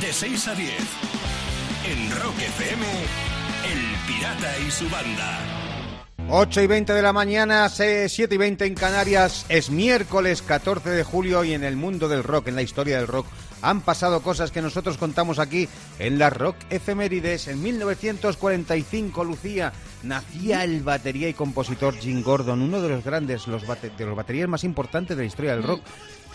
De 0.00 0.12
6 0.12 0.48
a 0.48 0.54
10. 0.56 1.33
En 1.86 2.10
Rock 2.10 2.38
FM, 2.38 2.86
El 3.70 4.06
Pirata 4.06 4.58
y 4.66 4.70
su 4.70 4.88
banda. 4.88 5.38
8 6.30 6.62
y 6.62 6.66
20 6.66 6.94
de 6.94 7.02
la 7.02 7.12
mañana, 7.12 7.68
7 7.68 8.34
y 8.34 8.38
20 8.38 8.64
en 8.64 8.74
Canarias. 8.74 9.44
Es 9.50 9.68
miércoles 9.68 10.40
14 10.40 10.88
de 10.88 11.04
julio 11.04 11.44
y 11.44 11.52
en 11.52 11.62
el 11.62 11.76
mundo 11.76 12.08
del 12.08 12.24
rock, 12.24 12.48
en 12.48 12.54
la 12.54 12.62
historia 12.62 12.96
del 12.96 13.06
rock, 13.06 13.26
han 13.60 13.82
pasado 13.82 14.22
cosas 14.22 14.50
que 14.50 14.62
nosotros 14.62 14.96
contamos 14.96 15.38
aquí 15.38 15.68
en 15.98 16.18
la 16.18 16.30
Rock 16.30 16.56
Efemérides. 16.70 17.48
En 17.48 17.62
1945, 17.62 19.22
Lucía, 19.22 19.72
nacía 20.02 20.64
el 20.64 20.82
batería 20.82 21.28
y 21.28 21.34
compositor 21.34 21.94
Jim 21.96 22.22
Gordon, 22.22 22.62
uno 22.62 22.80
de 22.80 22.88
los 22.88 23.04
grandes, 23.04 23.44
de 23.44 24.06
los 24.06 24.16
baterías 24.16 24.48
más 24.48 24.64
importantes 24.64 25.16
de 25.16 25.22
la 25.22 25.26
historia 25.26 25.52
del 25.52 25.62
rock. 25.62 25.82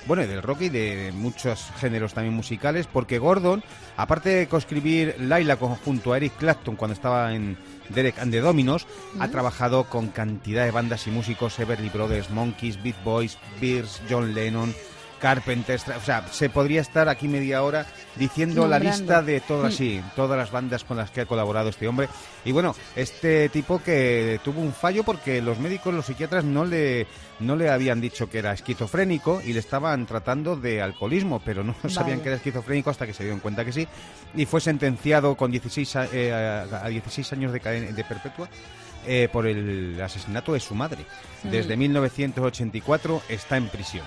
Bueno, 0.08 0.24
y 0.24 0.28
del 0.28 0.42
rock 0.42 0.62
y 0.62 0.70
de 0.70 1.12
muchos 1.14 1.68
géneros 1.80 2.14
también 2.14 2.36
musicales, 2.36 2.88
porque 2.88 3.20
Gordon, 3.20 3.64
aparte 3.98 4.30
de 4.30 4.48
coescribir 4.48 5.16
Laila 5.20 5.56
junto 5.58 6.14
a 6.14 6.18
Eric 6.18 6.38
Clapton 6.38 6.76
cuando 6.76 6.94
estaba 6.94 7.34
en 7.34 7.58
Derek 7.90 8.20
and 8.20 8.32
the 8.32 8.40
Dominos, 8.40 8.88
ha 9.20 9.28
trabajado 9.28 9.84
con 9.86 10.08
cantidad 10.08 10.66
de 10.66 10.72
bandas 10.72 11.06
y 11.08 11.12
músicos, 11.12 11.60
Everly 11.60 11.90
Brothers, 11.90 12.30
Monkeys, 12.30 12.82
Beat 12.82 13.04
Boys, 13.04 13.38
Bears, 13.62 14.02
John 14.10 14.34
Lennon, 14.34 14.74
Carpenters, 15.20 15.86
o 15.90 16.02
sea, 16.02 16.26
se 16.32 16.50
podría 16.50 16.82
estar 16.82 17.08
aquí 17.10 17.28
media 17.28 17.62
hora 17.64 17.86
diciendo 18.16 18.68
la 18.68 18.80
lista 18.80 19.22
de 19.22 19.40
todas, 19.42 19.74
sí, 19.76 20.02
todas 20.16 20.38
las 20.38 20.52
bandas 20.52 20.84
con 20.84 20.98
las 20.98 21.12
que 21.12 21.22
ha 21.22 21.26
colaborado 21.26 21.70
este 21.70 21.88
hombre. 21.88 22.10
Y 22.46 22.52
bueno, 22.52 22.76
este 22.96 23.50
tipo 23.50 23.80
que 23.84 24.40
tuvo 24.44 24.62
un 24.62 24.74
fallo 24.74 25.04
porque 25.04 25.42
los 25.42 25.60
médicos, 25.60 25.94
los 25.94 26.06
psiquiatras 26.06 26.44
no 26.44 26.66
le, 26.66 27.06
no 27.40 27.56
le 27.56 27.70
habían 27.70 28.02
dicho 28.02 28.30
que 28.30 28.40
era 28.40 28.54
esquizofrénico 28.54 29.42
y 29.46 29.54
le 29.54 29.60
estaban 29.60 30.06
tratando 30.06 30.56
de 30.56 30.82
alcoholismo, 30.82 31.42
pero 31.44 31.64
no 31.64 31.76
sabían 31.90 32.22
que 32.22 32.30
era 32.30 32.38
esquizofrénico 32.38 32.90
hasta 32.90 33.06
que 33.06 33.14
se 33.14 33.24
dieron 33.24 33.40
cuenta 33.40 33.64
que 33.64 33.72
sí. 33.74 33.88
Y 34.36 34.46
fue 34.46 34.62
sentenciado 34.62 35.36
con 35.36 35.52
16 35.52 35.96
a, 35.98 36.06
eh, 36.12 36.32
a- 36.34 36.86
a 36.86 36.90
16 36.90 37.32
años 37.34 37.52
de, 37.54 37.60
cadena- 37.60 37.92
de 37.92 38.04
perpetua. 38.04 38.50
eh, 39.08 39.30
por 39.32 39.48
el 39.48 40.00
asesinato 40.04 40.52
de 40.54 40.60
su 40.60 40.76
madre. 40.76 41.06
Desde 41.44 41.78
1984 41.78 43.22
está 43.30 43.56
en 43.56 43.70
prisión. 43.70 44.06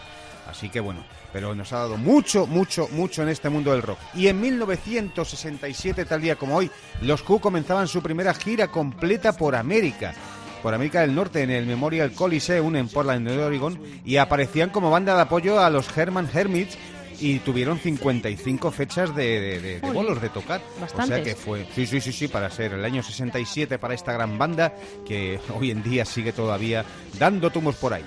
Así 0.52 0.68
que 0.68 0.78
bueno, 0.80 1.02
pero 1.32 1.54
nos 1.54 1.72
ha 1.72 1.78
dado 1.78 1.96
mucho, 1.96 2.46
mucho, 2.46 2.86
mucho 2.92 3.22
en 3.22 3.28
este 3.30 3.48
mundo 3.48 3.72
del 3.72 3.82
rock. 3.82 3.98
Y 4.14 4.28
en 4.28 4.40
1967, 4.40 6.04
tal 6.04 6.20
día 6.20 6.36
como 6.36 6.56
hoy, 6.56 6.70
los 7.00 7.28
Who 7.28 7.40
comenzaban 7.40 7.88
su 7.88 8.02
primera 8.02 8.34
gira 8.34 8.68
completa 8.68 9.32
por 9.36 9.54
América. 9.56 10.14
Por 10.62 10.74
América 10.74 11.00
del 11.00 11.14
Norte, 11.14 11.42
en 11.42 11.50
el 11.50 11.66
Memorial 11.66 12.12
Coliseum 12.12 12.76
en 12.76 12.88
Portland, 12.88 13.26
de 13.28 13.38
Oregon, 13.42 13.80
y 14.04 14.18
aparecían 14.18 14.70
como 14.70 14.90
banda 14.90 15.16
de 15.16 15.22
apoyo 15.22 15.58
a 15.58 15.70
los 15.70 15.96
Herman 15.96 16.28
Hermits 16.32 16.78
y 17.18 17.38
tuvieron 17.40 17.78
55 17.80 18.70
fechas 18.70 19.14
de, 19.16 19.40
de, 19.40 19.60
de- 19.60 19.80
bolos 19.92 20.20
de 20.22 20.28
tocar. 20.28 20.60
O 20.84 21.06
sea 21.08 21.22
que 21.24 21.34
fue, 21.34 21.66
sí, 21.74 21.86
sí, 21.86 22.00
sí, 22.00 22.12
sí, 22.12 22.28
para 22.28 22.48
ser 22.50 22.74
el 22.74 22.84
año 22.84 23.02
67 23.02 23.78
para 23.78 23.94
esta 23.94 24.12
gran 24.12 24.38
banda 24.38 24.72
que 25.06 25.40
hoy 25.58 25.70
en 25.72 25.82
día 25.82 26.04
sigue 26.04 26.32
todavía 26.32 26.84
dando 27.18 27.50
tumos 27.50 27.74
por 27.76 27.94
ahí. 27.94 28.04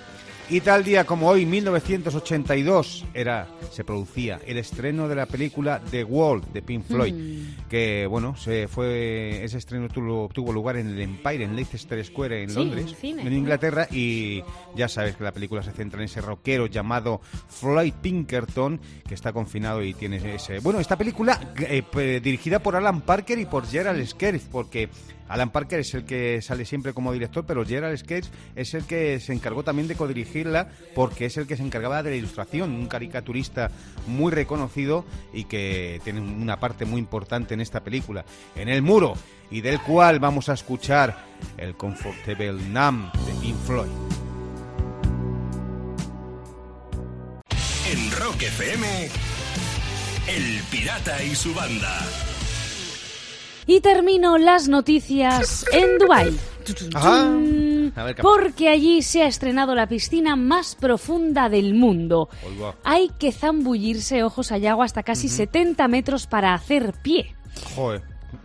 Y 0.47 0.61
tal 0.61 0.83
día 0.83 1.05
como 1.05 1.27
hoy, 1.27 1.43
1982, 1.47 3.05
era, 3.15 3.47
se 3.71 3.83
producía 3.83 4.39
el 4.45 4.57
estreno 4.57 5.07
de 5.07 5.15
la 5.15 5.25
película 5.25 5.81
The 5.89 6.03
Wall 6.03 6.43
de 6.53 6.61
Pink 6.61 6.85
Floyd, 6.85 7.15
que 7.67 8.05
bueno, 8.05 8.37
se 8.37 8.67
fue 8.67 9.43
ese 9.43 9.57
estreno 9.57 9.89
tuvo, 9.89 10.29
tuvo 10.31 10.53
lugar 10.53 10.77
en 10.77 10.89
el 10.89 11.01
Empire, 11.01 11.45
en 11.45 11.55
Leicester 11.55 12.05
Square, 12.05 12.43
en 12.43 12.49
Sí, 12.51 12.55
Londres, 12.55 12.95
en 13.01 13.33
Inglaterra, 13.33 13.87
y 13.91 14.43
ya 14.75 14.87
sabes 14.87 15.15
que 15.15 15.23
la 15.23 15.31
película 15.31 15.63
se 15.63 15.71
centra 15.71 15.99
en 15.99 16.05
ese 16.05 16.21
rockero 16.21 16.67
llamado 16.67 17.21
Floyd 17.47 17.93
Pinkerton, 17.99 18.79
que 19.07 19.15
está 19.15 19.33
confinado 19.33 19.83
y 19.83 19.95
tiene 19.95 20.35
ese... 20.35 20.59
Bueno, 20.59 20.79
esta 20.79 20.95
película 20.95 21.53
eh, 21.57 21.81
pues, 21.91 22.21
dirigida 22.21 22.59
por 22.59 22.75
Alan 22.75 23.01
Parker 23.01 23.39
y 23.39 23.45
por 23.45 23.65
Gerald 23.65 24.05
Skerritt, 24.05 24.43
porque 24.43 24.89
Alan 25.27 25.49
Parker 25.49 25.79
es 25.79 25.93
el 25.93 26.05
que 26.05 26.41
sale 26.41 26.65
siempre 26.65 26.93
como 26.93 27.11
director, 27.11 27.45
pero 27.45 27.65
Gerald 27.65 27.97
Skerritt 27.97 28.25
es 28.55 28.73
el 28.73 28.85
que 28.85 29.19
se 29.19 29.33
encargó 29.33 29.63
también 29.63 29.87
de 29.87 29.95
codirigirla, 29.95 30.69
porque 30.93 31.25
es 31.25 31.37
el 31.37 31.47
que 31.47 31.57
se 31.57 31.63
encargaba 31.63 32.03
de 32.03 32.11
la 32.11 32.15
ilustración, 32.15 32.71
un 32.71 32.87
caricaturista 32.87 33.71
muy 34.07 34.31
reconocido 34.31 35.05
y 35.33 35.45
que 35.45 35.99
tiene 36.03 36.21
una 36.21 36.59
parte 36.59 36.85
muy 36.85 36.99
importante 36.99 37.53
en 37.53 37.61
esta 37.61 37.83
película. 37.83 38.25
En 38.55 38.69
el 38.69 38.81
muro, 38.81 39.15
y 39.49 39.61
del 39.61 39.81
cual 39.81 40.19
vamos 40.19 40.49
a 40.49 40.53
escuchar 40.53 41.25
el 41.57 41.75
Comfortable 41.75 42.53
Numb 42.53 43.11
de 43.11 43.33
Pink 43.41 43.57
Floyd. 43.65 43.89
En 47.91 48.11
Rock 48.19 48.41
FM, 48.41 49.09
El 50.27 50.61
Pirata 50.71 51.23
y 51.23 51.35
su 51.35 51.53
banda. 51.53 52.34
Y 53.67 53.81
termino 53.81 54.37
las 54.37 54.67
noticias 54.67 55.65
en 55.71 55.97
Dubái. 55.97 56.37
Ajá. 56.93 57.23
A 57.95 58.03
ver, 58.03 58.15
¿qué 58.15 58.21
Porque 58.21 58.69
allí 58.69 59.01
se 59.01 59.23
ha 59.23 59.27
estrenado 59.27 59.73
la 59.75 59.87
piscina 59.87 60.35
más 60.35 60.75
profunda 60.75 61.49
del 61.49 61.73
mundo. 61.73 62.29
Hay 62.83 63.09
que 63.19 63.31
zambullirse 63.31 64.23
ojos 64.23 64.51
allá 64.51 64.71
agua 64.71 64.85
hasta 64.85 65.03
casi 65.03 65.29
70 65.29 65.87
metros 65.87 66.27
para 66.27 66.53
hacer 66.53 66.93
pie. 67.01 67.35
Joder. 67.75 68.01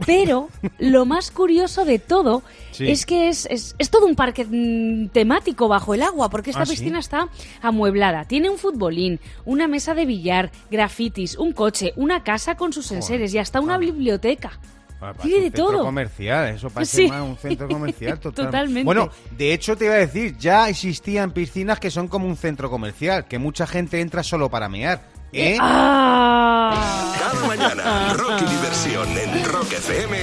Pero 0.06 0.48
lo 0.78 1.04
más 1.04 1.30
curioso 1.30 1.84
de 1.84 1.98
todo 1.98 2.42
Sí. 2.70 2.88
es 2.90 3.04
que 3.04 3.28
es, 3.28 3.46
es- 3.50 3.74
es 3.78 3.90
todo 3.90 4.06
un 4.06 4.14
parque 4.14 4.46
mm, 4.48 5.08
temático 5.08 5.66
bajo 5.68 5.92
el 5.94 6.02
agua, 6.02 6.30
porque 6.30 6.50
esta 6.50 6.62
Ah, 6.62 6.66
¿sí? 6.66 6.72
piscina 6.76 6.98
está 7.00 7.28
amueblada. 7.60 8.24
Tiene 8.24 8.48
un 8.48 8.56
futbolín, 8.58 9.18
una 9.44 9.66
mesa 9.68 9.94
de 9.94 10.06
billar, 10.06 10.50
grafitis, 10.70 11.36
un 11.36 11.52
coche, 11.52 11.92
una 11.96 12.22
casa 12.22 12.56
con 12.56 12.72
sus 12.72 12.90
enseres 12.92 13.34
y 13.34 13.38
hasta 13.38 13.60
una 13.60 13.76
biblioteca. 13.78 14.58
Parece 15.00 15.22
Tiene 15.22 15.36
un 15.38 15.42
de 15.44 15.56
centro 15.56 15.66
todo. 15.72 15.84
comercial, 15.84 16.48
eso 16.54 16.68
parece 16.70 16.96
Sí. 16.98 17.08
más 17.08 17.22
un 17.22 17.36
centro 17.38 17.68
comercial 17.68 18.20
total. 18.20 18.44
Totalmente. 18.46 18.84
Bueno, 18.84 19.08
de 19.30 19.52
hecho 19.54 19.74
te 19.76 19.86
iba 19.86 19.94
a 19.94 19.98
decir, 19.98 20.36
ya 20.38 20.68
existían 20.68 21.30
piscinas 21.32 21.80
que 21.80 21.90
son 21.90 22.06
como 22.06 22.26
un 22.26 22.36
centro 22.36 22.68
comercial, 22.70 23.24
que 23.26 23.38
mucha 23.38 23.66
gente 23.66 24.00
entra 24.00 24.22
solo 24.22 24.50
para 24.50 24.68
mear. 24.68 25.00
¿Eh? 25.32 25.56
¡Ah! 25.60 27.14
Cada 27.18 27.46
mañana, 27.46 28.12
rock 28.14 28.42
y 28.42 28.44
diversión 28.50 29.08
en 29.16 29.44
Rock 29.44 29.72
FM 29.72 30.18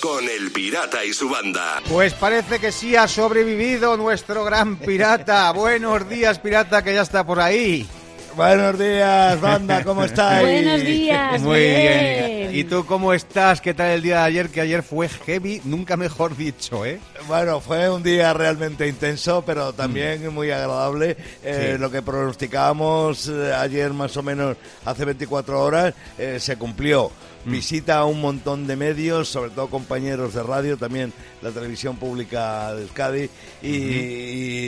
con 0.00 0.24
el 0.28 0.50
pirata 0.50 1.04
y 1.04 1.12
su 1.12 1.28
banda. 1.30 1.80
Pues 1.88 2.12
parece 2.14 2.58
que 2.58 2.72
sí 2.72 2.96
ha 2.96 3.06
sobrevivido 3.06 3.96
nuestro 3.96 4.44
gran 4.44 4.76
pirata. 4.76 5.50
Buenos 5.54 6.08
días, 6.08 6.38
pirata, 6.40 6.82
que 6.82 6.92
ya 6.92 7.02
está 7.02 7.24
por 7.24 7.38
ahí. 7.40 7.86
Buenos 8.34 8.78
días, 8.78 9.40
banda, 9.40 9.84
¿cómo 9.84 10.04
estáis? 10.06 10.42
Buenos 10.42 10.80
días. 10.82 11.40
Muy 11.42 11.60
bien. 11.60 11.80
bien. 11.80 12.31
¿Y 12.52 12.64
tú 12.64 12.84
cómo 12.84 13.12
estás? 13.14 13.60
¿Qué 13.60 13.72
tal 13.72 13.90
el 13.92 14.02
día 14.02 14.18
de 14.18 14.24
ayer? 14.24 14.48
Que 14.50 14.60
ayer 14.60 14.82
fue 14.82 15.08
heavy, 15.08 15.62
nunca 15.64 15.96
mejor 15.96 16.36
dicho, 16.36 16.84
¿eh? 16.84 17.00
Bueno, 17.26 17.60
fue 17.60 17.88
un 17.88 18.02
día 18.02 18.32
realmente 18.34 18.86
intenso, 18.86 19.42
pero 19.46 19.72
también 19.72 20.32
muy 20.32 20.50
agradable. 20.50 21.16
Eh, 21.42 21.70
Sí. 21.72 21.78
Lo 21.78 21.90
que 21.90 22.02
pronosticábamos 22.02 23.28
eh, 23.28 23.52
ayer 23.54 23.92
más 23.92 24.16
o 24.16 24.22
menos 24.22 24.56
hace 24.84 25.04
24 25.04 25.60
horas 25.60 25.94
eh, 26.18 26.38
se 26.40 26.56
cumplió. 26.56 27.10
Visita 27.44 27.98
a 27.98 28.04
un 28.04 28.20
montón 28.20 28.68
de 28.68 28.76
medios, 28.76 29.28
sobre 29.28 29.50
todo 29.50 29.66
compañeros 29.68 30.32
de 30.34 30.44
radio, 30.44 30.76
también 30.76 31.12
la 31.42 31.50
televisión 31.50 31.96
pública 31.96 32.72
de 32.72 32.82
Euskadi, 32.82 33.28
y, 33.62 33.68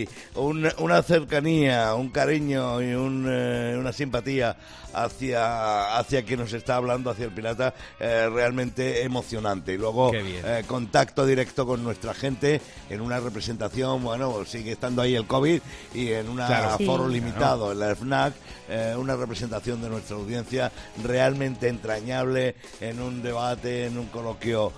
y 0.02 0.08
un- 0.34 0.68
una 0.78 1.00
cercanía, 1.04 1.94
un 1.94 2.08
cariño 2.10 2.82
y 2.82 2.94
un, 2.94 3.26
eh, 3.28 3.76
una 3.78 3.92
simpatía 3.92 4.56
hacia, 4.94 5.96
hacia 5.98 6.24
quien 6.24 6.40
nos 6.40 6.52
está 6.52 6.76
hablando, 6.76 7.10
hacia 7.10 7.26
el 7.26 7.32
pirata, 7.32 7.74
eh, 8.00 8.28
realmente 8.32 9.02
emocionante. 9.02 9.74
Y 9.74 9.78
luego 9.78 10.12
eh, 10.14 10.64
contacto 10.66 11.26
directo 11.26 11.66
con 11.66 11.82
nuestra 11.82 12.14
gente 12.14 12.60
en 12.90 13.00
una 13.00 13.20
representación, 13.20 14.02
bueno, 14.02 14.44
sigue 14.44 14.72
estando 14.72 15.02
ahí 15.02 15.14
el 15.14 15.26
COVID 15.26 15.60
y 15.94 16.12
en 16.12 16.28
un 16.28 16.36
Claro. 16.36 16.76
Sí. 16.78 16.84
foro 16.86 17.08
limitado 17.08 17.72
en 17.72 17.78
la 17.80 17.94
FNAC, 17.94 18.34
eh, 18.68 18.94
una 18.96 19.16
representación 19.16 19.80
de 19.82 19.88
nuestra 19.88 20.16
audiencia 20.16 20.70
realmente 21.02 21.68
entrañable 21.68 22.54
en 22.80 23.00
un 23.00 23.22
debate, 23.22 23.86
en 23.86 23.98
un 23.98 24.06
coloquio 24.06 24.72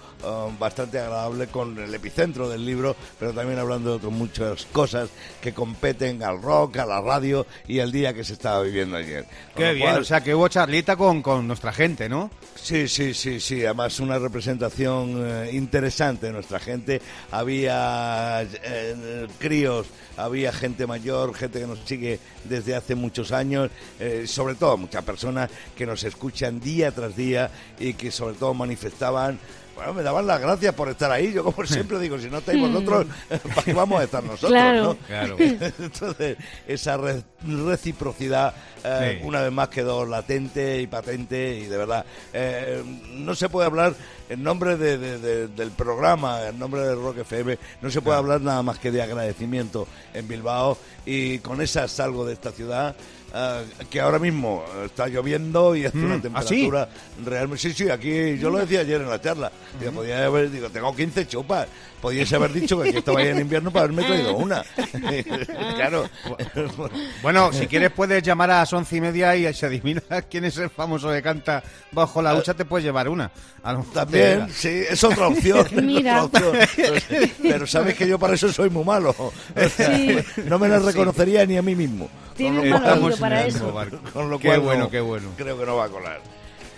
bastante 0.59 0.99
agradable 0.99 1.47
con 1.49 1.79
el 1.79 1.95
epicentro 1.95 2.49
del 2.49 2.65
libro, 2.65 2.97
pero 3.19 3.33
también 3.33 3.59
hablando 3.59 3.91
de 3.91 3.97
otras 3.97 4.13
muchas 4.13 4.67
cosas 4.73 5.11
que 5.41 5.53
competen 5.53 6.23
al 6.23 6.41
rock, 6.43 6.79
a 6.79 6.87
la 6.87 7.01
radio 7.01 7.47
y 7.69 7.81
al 7.81 7.93
día 7.93 8.13
que 8.15 8.25
se 8.25 8.33
estaba 8.33 8.63
viviendo 8.63 8.97
ayer. 8.97 9.25
Con 9.25 9.63
Qué 9.63 9.67
lo 9.69 9.75
bien, 9.75 9.89
cual, 9.91 10.01
o 10.01 10.05
sea 10.07 10.23
que 10.23 10.35
hubo 10.37 10.47
charlita 10.47 10.95
con, 10.95 11.21
con 11.21 11.49
nuestra 11.49 11.73
gente, 11.73 12.09
¿no? 12.09 12.31
Sí, 12.55 12.87
sí, 12.87 13.13
sí, 13.13 13.41
sí. 13.41 13.65
Además, 13.65 13.99
una 13.99 14.21
representación 14.21 15.21
eh, 15.27 15.51
interesante 15.53 16.27
de 16.27 16.33
nuestra 16.33 16.61
gente. 16.61 17.03
Había 17.33 18.43
eh, 18.43 19.27
críos, 19.41 19.89
había 20.17 20.53
gente 20.53 20.87
mayor, 20.87 21.35
gente 21.35 21.59
que 21.59 21.67
nos 21.67 21.81
sigue 21.81 22.21
desde 22.45 22.77
hace 22.77 22.95
muchos 22.95 23.33
años, 23.33 23.69
eh, 23.99 24.27
sobre 24.29 24.55
todo 24.55 24.77
muchas 24.77 25.03
personas 25.03 25.51
que 25.77 25.87
nos 25.87 26.05
escuchan 26.05 26.61
día 26.61 26.93
tras 26.93 27.17
día 27.17 27.51
y 27.81 27.95
que 27.95 28.13
sobre 28.13 28.37
todo 28.37 28.55
manifestaban. 28.55 29.41
Bueno, 29.77 29.93
me 29.95 30.03
daban 30.03 30.27
las 30.27 30.41
gracias 30.41 30.75
por 30.75 30.89
estar 30.89 31.13
ahí. 31.13 31.33
Yo, 31.33 31.45
como 31.45 31.65
siempre 31.67 31.99
digo, 32.01 32.19
si 32.19 32.29
no 32.31 32.39
estáis 32.39 32.59
vosotros, 32.61 33.07
¿para 33.55 33.63
qué 33.63 33.73
vamos 33.75 34.01
a 34.01 34.05
estar 34.05 34.25
nosotros? 34.25 34.51
Claro. 34.51 34.83
¿no? 34.85 34.97
Claro. 35.07 35.37
Entonces, 35.79 36.37
esa 36.67 36.97
re- 36.97 37.23
reciprocidad 37.47 38.55
eh, 38.85 39.19
Sí. 39.21 39.27
una 39.27 39.43
vez 39.43 39.53
más 39.53 39.69
quedó 39.69 40.07
latente 40.07 40.81
y 40.81 40.87
patente 40.87 41.59
y 41.59 41.67
de 41.67 41.77
verdad 41.77 42.05
eh, 42.33 42.83
no 43.15 43.35
se 43.35 43.49
puede 43.49 43.67
hablar 43.67 43.95
en 44.29 44.43
nombre 44.43 44.77
de- 44.77 44.97
de- 44.99 45.19
de- 45.19 45.49
del 45.49 45.71
programa, 45.73 46.47
en 46.49 46.59
nombre 46.59 46.81
de 46.83 46.95
Rock 46.95 47.19
FM, 47.19 47.59
no 47.83 47.91
se 47.91 48.01
puede 48.01 48.17
hablar 48.19 48.41
nada 48.41 48.63
más 48.63 48.79
que 48.79 48.91
de 48.91 49.03
agradecimiento 49.03 49.87
en 50.15 50.27
Bilbao 50.29 50.79
y 51.05 51.39
con 51.41 51.61
esa 51.61 51.87
salgo 51.89 52.25
de 52.25 52.33
esta 52.35 52.51
ciudad. 52.53 52.97
Eh, 53.35 53.65
que 53.91 54.01
ahora 54.01 54.19
mismo 54.19 54.65
está 54.85 55.09
lloviendo 55.09 55.75
y 55.77 55.85
hace 55.87 55.97
Mm, 55.99 56.05
una 56.05 56.15
¿ah, 56.35 56.43
sí? 56.43 56.49
temperatura 56.49 56.89
realmente. 57.25 57.63
Sí, 57.63 57.73
sí, 57.73 57.91
aquí 57.91 58.39
yo 58.39 58.51
lo 58.51 58.59
decía 58.59 58.81
ayer 58.81 59.01
en 59.01 59.09
la 59.11 59.21
charla. 59.21 59.51
Digo, 59.81 59.93
podía 59.93 60.25
haber, 60.25 60.51
digo, 60.51 60.69
tengo 60.71 60.95
15 60.95 61.27
chupas. 61.27 61.67
Podíais 62.01 62.31
haber 62.35 62.53
dicho 62.53 62.81
que 62.81 62.91
aquí 62.91 62.99
estaba 62.99 63.23
en 63.23 63.41
invierno 63.41 63.71
para 63.71 63.85
haberme 63.87 64.05
traído 64.05 64.37
una. 64.37 64.63
claro. 65.77 66.09
Bueno, 67.23 67.53
si 67.53 67.67
quieres 67.67 67.91
puedes 67.91 68.23
llamar 68.23 68.51
a 68.51 68.59
las 68.59 68.73
once 68.73 68.97
y 68.97 69.01
media 69.01 69.35
y 69.35 69.53
se 69.55 69.67
adivina 69.67 70.03
quién 70.31 70.45
es 70.45 70.57
el 70.59 70.71
famoso 70.71 71.11
que 71.11 71.23
canta 71.23 71.63
bajo 71.93 72.21
la 72.23 72.35
ducha, 72.35 72.55
te 72.55 72.65
puedes 72.65 72.85
llevar 72.85 73.09
una. 73.09 73.31
A 73.63 73.81
También, 73.93 74.49
sí, 74.53 74.83
es 74.89 75.03
otra 75.03 75.29
opción. 75.29 75.67
es 75.67 75.83
Mira. 75.83 76.25
otra 76.25 76.49
opción. 76.49 76.95
Pero, 77.09 77.27
pero 77.43 77.67
sabes 77.67 77.95
que 77.97 78.07
yo 78.07 78.19
para 78.19 78.35
eso 78.35 78.53
soy 78.53 78.71
muy 78.71 78.85
malo. 78.85 79.15
O 79.19 79.33
sea, 79.75 79.97
Sí. 79.97 80.17
No 80.45 80.59
me 80.59 80.69
la 80.69 80.79
reconocería 80.79 81.47
ni 81.47 81.57
a 81.57 81.63
mí 81.63 81.75
mismo. 81.75 82.09
Tiene 82.37 82.59
Con 82.59 82.69
un 82.69 82.75
Estamos 82.75 83.19
para 83.21 83.41
en 83.41 83.47
el 83.49 83.55
eso. 83.57 83.73
barco. 83.73 83.99
Con 84.13 84.31
lo 84.31 84.39
Qué 84.39 84.49
cual 84.49 84.61
bueno, 84.61 84.85
no, 84.85 84.91
qué 84.91 85.01
bueno. 85.01 85.31
Creo 85.37 85.59
que 85.59 85.67
no 85.67 85.77
va 85.77 85.85
a 85.85 85.89
colar. 85.89 86.21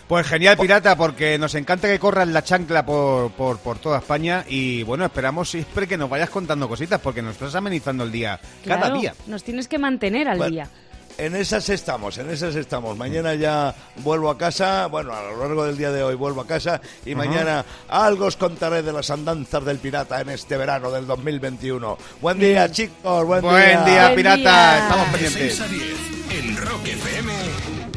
Pues 0.07 0.27
genial, 0.27 0.57
pirata, 0.57 0.97
porque 0.97 1.37
nos 1.39 1.55
encanta 1.55 1.87
que 1.87 1.99
corras 1.99 2.27
la 2.29 2.43
chancla 2.43 2.87
por, 2.87 3.31
por, 3.33 3.59
por 3.59 3.79
toda 3.79 3.99
España 3.99 4.43
y 4.49 4.83
bueno, 4.85 5.05
esperamos 5.05 5.51
siempre 5.51 5.87
que 5.87 5.99
nos 5.99 6.09
vayas 6.09 6.31
contando 6.31 6.67
cositas 6.67 6.99
porque 6.99 7.21
nos 7.21 7.33
estás 7.35 7.55
amenizando 7.55 8.05
el 8.05 8.13
día 8.13 8.41
cada 8.65 8.91
día. 8.91 9.15
Nos 9.27 9.45
tienes 9.45 9.69
que 9.69 9.79
mantener 9.79 10.27
al 10.29 10.39
Bueno, 10.39 10.51
día. 10.53 10.71
En 11.19 11.35
esas 11.35 11.69
estamos, 11.69 12.17
en 12.19 12.31
esas 12.31 12.55
estamos. 12.55 12.97
Mañana 12.97 13.35
ya 13.35 13.75
vuelvo 14.05 14.31
a 14.31 14.39
casa, 14.39 14.87
bueno, 14.87 15.13
a 15.13 15.23
lo 15.25 15.37
largo 15.41 15.65
del 15.65 15.77
día 15.77 15.91
de 15.91 16.01
hoy 16.05 16.15
vuelvo 16.15 16.43
a 16.43 16.47
casa 16.47 16.81
y 17.05 17.17
mañana 17.17 17.65
algo 17.89 18.27
os 18.27 18.37
contaré 18.37 18.83
de 18.83 18.93
las 18.93 19.11
andanzas 19.11 19.65
del 19.65 19.79
pirata 19.79 20.21
en 20.21 20.29
este 20.29 20.57
verano 20.57 20.93
del 20.93 21.09
2021. 21.09 21.99
Buen 22.21 22.39
día, 22.39 22.71
chicos, 22.71 23.27
buen, 23.27 23.43
Buen 23.43 23.85
día, 23.85 24.05
Buen 24.05 24.15
pirata, 24.17 24.37
día. 24.37 24.79
estamos 24.85 25.13
De 25.13 25.19
6 25.19 25.33
pendientes. 25.35 25.61
a 25.61 25.69
10 25.69 26.39
en 26.39 26.57
Rock 26.57 26.87
FM, 26.87 27.33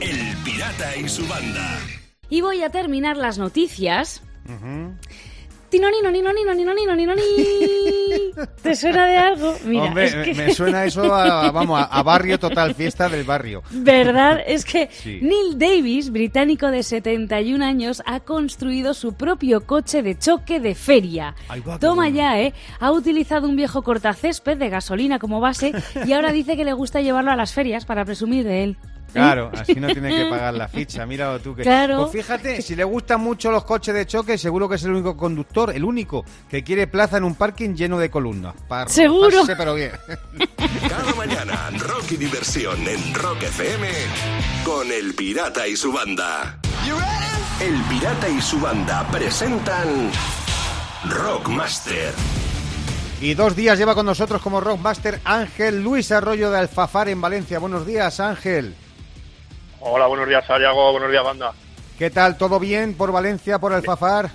El 0.01 0.37
Pirata 0.37 0.95
y 0.97 1.07
su 1.07 1.27
banda. 1.27 1.79
Y 2.27 2.41
voy 2.41 2.63
a 2.63 2.71
terminar 2.71 3.17
las 3.17 3.37
noticias. 3.37 4.23
Noni, 5.79 6.01
noni, 6.01 6.21
noni, 6.21 6.63
noni, 6.85 7.05
noni. 7.05 7.21
¿Te 8.61 8.75
suena 8.75 9.05
de 9.05 9.17
algo? 9.17 9.55
Mira, 9.65 9.83
Hombre, 9.83 10.05
es 10.05 10.15
que... 10.15 10.33
me, 10.33 10.53
suena 10.53 10.85
eso 10.85 11.13
a, 11.13 11.51
vamos, 11.51 11.85
a, 11.89 12.03
barrio 12.03 12.39
total, 12.39 12.75
fiesta 12.75 13.09
del 13.09 13.23
barrio. 13.23 13.63
¿Verdad? 13.71 14.41
Es 14.45 14.65
que 14.65 14.89
Sí. 14.91 15.19
Neil 15.21 15.57
Davis, 15.57 16.11
británico 16.11 16.67
de 16.71 16.83
71 16.83 17.63
años, 17.63 18.01
ha 18.05 18.19
construido 18.21 18.93
su 18.93 19.13
propio 19.13 19.65
coche 19.65 20.01
de 20.01 20.17
choque 20.17 20.59
de 20.59 20.75
feria. 20.75 21.35
Va, 21.49 21.79
Toma 21.79 22.03
bueno. 22.03 22.17
ya, 22.17 22.39
¿eh? 22.41 22.53
Ha 22.79 22.91
utilizado 22.91 23.47
un 23.47 23.55
viejo 23.55 23.81
cortacésped 23.81 24.57
de 24.57 24.69
gasolina 24.69 25.19
como 25.19 25.39
base 25.39 25.71
y 26.05 26.13
ahora 26.13 26.31
dice 26.31 26.57
que 26.57 26.65
le 26.65 26.73
gusta 26.73 27.01
llevarlo 27.01 27.31
a 27.31 27.35
las 27.35 27.53
ferias 27.53 27.85
para 27.85 28.05
presumir 28.05 28.43
de 28.43 28.63
él. 28.63 28.77
Claro, 29.13 29.51
así 29.57 29.75
no 29.75 29.87
tiene 29.87 30.09
que 30.09 30.25
pagar 30.29 30.53
la 30.53 30.67
ficha. 30.67 31.05
Mira 31.05 31.37
tú 31.39 31.55
que. 31.55 31.63
Claro. 31.63 32.01
Pues 32.03 32.11
fíjate, 32.23 32.61
si 32.61 32.75
le 32.75 32.83
gustan 32.83 33.21
mucho 33.21 33.51
los 33.51 33.63
coches 33.63 33.93
de 33.93 34.05
choque, 34.05 34.37
seguro 34.37 34.69
que 34.69 34.75
es 34.75 34.83
el 34.83 34.91
único 34.91 35.15
conductor, 35.17 35.71
el 35.75 35.83
único, 35.83 36.25
que 36.49 36.63
quiere 36.63 36.87
plaza 36.87 37.17
en 37.17 37.23
un 37.23 37.35
parking 37.35 37.75
lleno 37.75 37.97
de 37.97 38.09
columnas. 38.09 38.55
Para 38.67 38.89
Seguro. 38.89 39.43
pero 39.57 39.75
bien. 39.75 39.91
Cada 40.89 41.13
mañana, 41.15 41.69
rock 41.77 42.11
y 42.11 42.17
diversión 42.17 42.87
en 42.87 43.13
Rock 43.13 43.43
FM 43.43 43.87
con 44.63 44.91
El 44.91 45.13
Pirata 45.13 45.67
y 45.67 45.75
su 45.75 45.91
banda. 45.91 46.57
El 47.59 47.81
Pirata 47.83 48.27
y 48.27 48.41
su 48.41 48.59
banda 48.59 49.07
presentan 49.11 50.09
Rockmaster. 51.09 52.13
Y 53.21 53.35
dos 53.35 53.55
días 53.55 53.77
lleva 53.77 53.93
con 53.93 54.07
nosotros 54.07 54.41
como 54.41 54.59
Rockmaster 54.61 55.19
Ángel 55.23 55.83
Luis 55.83 56.11
Arroyo 56.11 56.49
de 56.49 56.57
Alfafar 56.57 57.07
en 57.09 57.21
Valencia. 57.21 57.59
Buenos 57.59 57.85
días, 57.85 58.19
Ángel. 58.19 58.75
Hola, 59.81 60.05
buenos 60.07 60.27
días, 60.27 60.45
Santiago. 60.45 60.91
Buenos 60.91 61.09
días, 61.11 61.23
banda. 61.23 61.53
¿Qué 61.97 62.09
tal? 62.09 62.37
¿Todo 62.37 62.59
bien 62.59 62.93
por 62.93 63.11
Valencia, 63.11 63.59
por 63.59 63.73
Alfafar? 63.73 64.29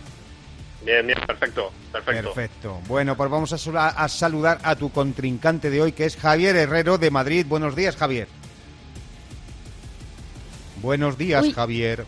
Bien, 0.85 1.07
bien, 1.07 1.19
perfecto, 1.27 1.73
perfecto. 1.93 2.33
Perfecto. 2.35 2.81
Bueno, 2.87 3.17
pues 3.17 3.31
vamos 3.31 3.53
a, 3.53 4.09
saludar 4.09 4.59
a 4.63 4.77
tu 4.77 4.91
contrincante 4.91 5.71
de 5.71 5.83
hoy, 5.83 5.93
que 5.93 6.05
es 6.05 6.17
Javier 6.17 6.55
Herrero 6.57 6.99
de 6.99 7.11
Madrid. 7.11 7.47
Buenos 7.49 7.75
días, 7.75 7.97
Javier. 7.97 8.29
Buenos 10.83 11.19
días, 11.19 11.45
Uy. 11.45 11.53
Javier. 11.53 12.07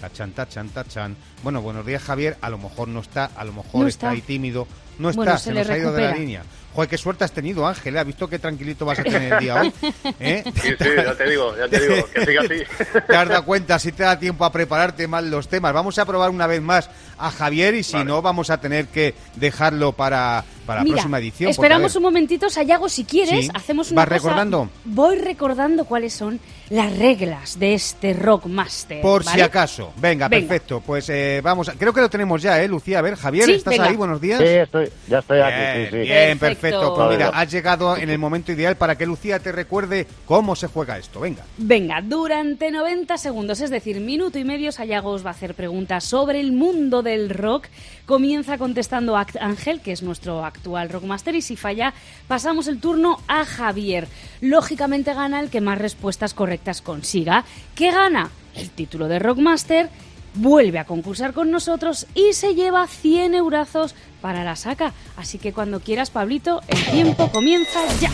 Tachan, 0.00 0.32
tachan, 0.32 0.68
tachan. 0.68 1.16
Bueno, 1.42 1.62
buenos 1.62 1.86
días, 1.86 2.02
Javier. 2.02 2.36
A 2.40 2.50
lo 2.50 2.58
mejor 2.58 2.88
no 2.88 3.00
está, 3.00 3.30
a 3.36 3.44
lo 3.44 3.52
mejor 3.52 3.82
No 3.82 3.86
está. 3.88 4.06
está. 4.06 4.10
ahí 4.10 4.20
tímido. 4.20 4.66
No 4.98 5.10
está, 5.10 5.22
Bueno, 5.22 5.38
se, 5.38 5.52
nos 5.52 5.68
ha 5.68 5.78
ido 5.78 5.92
de 5.92 6.02
la 6.02 6.14
línea. 6.14 6.42
Joder, 6.74 6.88
qué 6.88 6.96
suerte 6.96 7.22
has 7.24 7.32
tenido, 7.32 7.66
Ángel. 7.66 7.96
¿eh? 7.96 7.98
¿Has 7.98 8.06
visto 8.06 8.26
qué 8.28 8.38
tranquilito 8.38 8.86
vas 8.86 8.98
a 8.98 9.02
tener 9.02 9.34
el 9.34 9.38
día 9.40 9.60
hoy? 9.60 9.72
¿Eh? 10.20 10.42
Sí, 10.54 10.70
sí, 10.78 10.88
ya 10.96 11.14
te 11.14 11.28
digo, 11.28 11.54
ya 11.56 11.68
te 11.68 11.80
digo, 11.80 12.06
que 12.08 12.24
siga 12.24 12.40
así. 12.40 12.98
Te 13.08 13.16
has 13.16 13.28
dado 13.28 13.44
cuenta, 13.44 13.78
si 13.78 13.92
te 13.92 14.02
da 14.04 14.18
tiempo 14.18 14.44
a 14.46 14.52
prepararte 14.52 15.06
mal 15.06 15.30
los 15.30 15.48
temas. 15.48 15.74
Vamos 15.74 15.98
a 15.98 16.06
probar 16.06 16.30
una 16.30 16.46
vez 16.46 16.62
más 16.62 16.88
a 17.18 17.30
Javier 17.30 17.74
y 17.74 17.82
si 17.82 17.92
Vale. 17.92 18.06
no, 18.06 18.22
vamos 18.22 18.48
a 18.48 18.58
tener 18.58 18.86
que 18.86 19.14
dejarlo 19.36 19.92
para, 19.92 20.44
para 20.64 20.82
la 20.82 20.90
próxima 20.90 21.18
edición. 21.18 21.50
esperamos 21.50 21.94
un 21.94 22.04
momentito, 22.04 22.48
Sayago, 22.48 22.88
si 22.88 23.04
quieres, 23.04 23.46
Sí. 23.46 23.50
hacemos 23.52 23.90
una 23.90 24.00
¿Vas 24.00 24.08
cosa. 24.08 24.16
recordando? 24.16 24.70
Voy 24.84 25.18
recordando 25.18 25.84
cuáles 25.84 26.14
son 26.14 26.40
las 26.72 26.96
reglas 26.98 27.58
de 27.58 27.74
este 27.74 28.14
Rockmaster. 28.14 29.02
Por 29.02 29.24
si 29.24 29.42
acaso. 29.42 29.92
Venga, 29.96 30.26
Venga. 30.28 30.48
perfecto. 30.48 30.80
Pues 30.80 31.06
eh, 31.10 31.40
vamos, 31.44 31.68
a- 31.68 31.74
creo 31.74 31.92
que 31.92 32.00
lo 32.00 32.08
tenemos 32.08 32.40
ya, 32.40 32.62
¿eh, 32.62 32.66
Lucía? 32.66 32.98
A 32.98 33.02
ver, 33.02 33.16
Javier, 33.16 33.44
Sí, 33.44 33.52
¿estás 33.52 33.72
venga. 33.72 33.88
ahí? 33.90 33.96
Buenos 33.96 34.20
días. 34.22 34.38
Sí, 34.40 34.46
estoy, 34.46 34.88
ya 35.06 35.18
estoy 35.18 35.36
Bien, 35.36 35.48
aquí, 35.48 35.84
sí, 35.84 35.90
sí. 35.90 35.96
bien, 35.98 36.38
Perfecto. 36.38 36.60
perfecto. 36.80 36.94
Pues 36.94 37.10
mira, 37.10 37.28
has 37.28 37.50
llegado 37.52 37.96
en 37.98 38.08
el 38.08 38.18
momento 38.18 38.52
ideal 38.52 38.76
para 38.76 38.96
que 38.96 39.04
Lucía 39.04 39.38
te 39.38 39.52
recuerde 39.52 40.06
cómo 40.24 40.56
se 40.56 40.66
juega 40.68 40.96
esto. 40.96 41.20
Venga. 41.20 41.44
Venga, 41.58 42.00
durante 42.00 42.70
90 42.70 43.18
segundos, 43.18 43.60
es 43.60 43.68
decir, 43.68 44.00
minuto 44.00 44.38
y 44.38 44.44
medio, 44.44 44.72
Sayago 44.72 45.10
os 45.10 45.26
va 45.26 45.28
a 45.28 45.32
hacer 45.34 45.54
preguntas 45.54 46.04
sobre 46.04 46.40
el 46.40 46.52
mundo 46.52 47.02
del 47.02 47.28
rock. 47.28 47.66
Comienza 48.06 48.56
contestando 48.56 49.16
Act 49.16 49.36
Ángel, 49.40 49.80
que 49.82 49.92
es 49.92 50.02
nuestro 50.02 50.42
actual 50.44 50.88
Rockmaster, 50.88 51.34
y 51.34 51.42
si 51.42 51.54
falla, 51.54 51.92
pasamos 52.28 52.66
el 52.66 52.80
turno 52.80 53.20
a 53.28 53.44
Javier. 53.44 54.08
Lógicamente 54.40 55.12
gana 55.14 55.38
el 55.38 55.50
que 55.50 55.60
más 55.60 55.78
respuestas 55.78 56.32
correctas 56.34 56.61
consiga. 56.82 57.44
¿Qué 57.74 57.90
gana? 57.90 58.30
El 58.54 58.70
título 58.70 59.08
de 59.08 59.18
Rockmaster, 59.18 59.90
vuelve 60.34 60.78
a 60.78 60.84
concursar 60.84 61.32
con 61.32 61.50
nosotros 61.50 62.06
y 62.14 62.32
se 62.32 62.54
lleva 62.54 62.86
100 62.86 63.34
eurazos 63.34 63.94
para 64.20 64.44
la 64.44 64.56
saca. 64.56 64.92
Así 65.16 65.38
que 65.38 65.52
cuando 65.52 65.80
quieras, 65.80 66.10
Pablito, 66.10 66.60
el 66.68 66.84
tiempo 66.86 67.30
comienza 67.30 67.80
ya. 68.00 68.10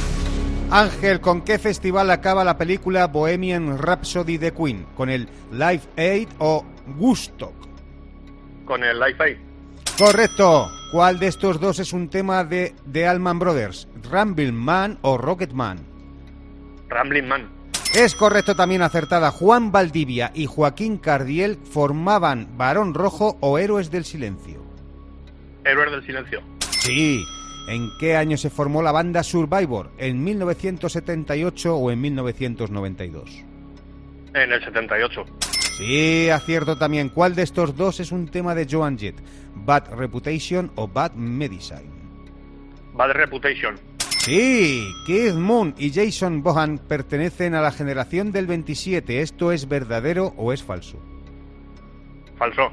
Ángel, 0.71 1.21
¿con 1.21 1.43
qué 1.43 1.59
festival 1.59 2.11
acaba 2.11 2.45
la 2.45 2.59
película 2.59 3.07
Bohemian 3.07 3.79
Rhapsody 3.79 4.37
de 4.37 4.53
Queen? 4.53 4.87
¿Con 4.97 5.09
el 5.09 5.29
Live 5.51 5.83
Aid 5.97 6.29
o 6.39 6.65
Woodstock? 6.99 7.55
Con 8.67 8.85
el 8.85 8.99
Life 9.01 9.23
Aid. 9.23 9.37
Correcto. 9.99 10.69
¿Cuál 10.93 11.19
de 11.19 11.27
estos 11.27 11.61
dos 11.61 11.79
es 11.81 11.93
un 11.93 12.09
tema 12.09 12.45
de 12.45 12.75
The 12.91 13.07
Allman 13.07 13.39
Brothers? 13.39 13.89
¿Ramble 14.11 14.53
Man 14.53 14.99
o 15.03 15.19
Rocket 15.19 15.53
Man? 15.53 15.79
Rambling 16.89 17.29
Man. 17.29 17.58
Es 17.95 18.15
correcto 18.15 18.55
también 18.55 18.83
acertada. 18.83 19.31
Juan 19.31 19.73
Valdivia 19.73 20.31
y 20.35 20.47
Joaquín 20.47 20.99
Cardiel 20.99 21.57
formaban 21.57 22.57
Barón 22.57 22.95
Rojo 22.95 23.39
o 23.41 23.59
Héroes 23.59 23.91
del 23.91 24.05
Silencio. 24.05 24.63
Héroes 25.65 25.91
del 25.91 26.05
Silencio. 26.05 26.43
Sí. 26.71 27.25
¿En 27.69 27.91
qué 27.99 28.17
año 28.17 28.37
se 28.37 28.51
formó 28.51 28.83
la 28.83 28.93
banda 28.93 29.23
Survivor? 29.23 29.91
¿En 29.99 30.23
1978 30.23 31.77
o 31.77 31.91
en 31.91 32.01
1992? 32.01 33.45
En 34.35 34.53
el 34.53 34.65
78. 34.65 35.25
Sí, 35.79 36.31
acierto 36.31 36.77
también. 36.77 37.09
¿Cuál 37.09 37.35
de 37.35 37.43
estos 37.43 37.77
dos 37.77 38.01
es 38.01 38.13
un 38.13 38.29
tema 38.29 38.55
de 38.55 38.67
Joan 38.71 38.99
Jett? 38.99 39.17
¿Bad 39.55 39.95
Reputation 39.95 40.71
o 40.77 40.89
Bad 40.89 41.13
Medicine? 41.15 41.91
Bad 42.95 43.13
Reputation. 43.13 43.79
Sí, 44.29 44.95
Keith 45.07 45.37
Moon 45.37 45.75
y 45.79 45.91
Jason 45.91 46.43
Bohan 46.43 46.77
pertenecen 46.77 47.55
a 47.55 47.63
la 47.63 47.73
generación 47.73 48.31
del 48.31 48.47
27. 48.47 49.23
¿Esto 49.23 49.53
es 49.53 49.67
verdadero 49.67 50.35
o 50.37 50.53
es 50.53 50.63
falso? 50.63 50.99
Falso. 52.37 52.71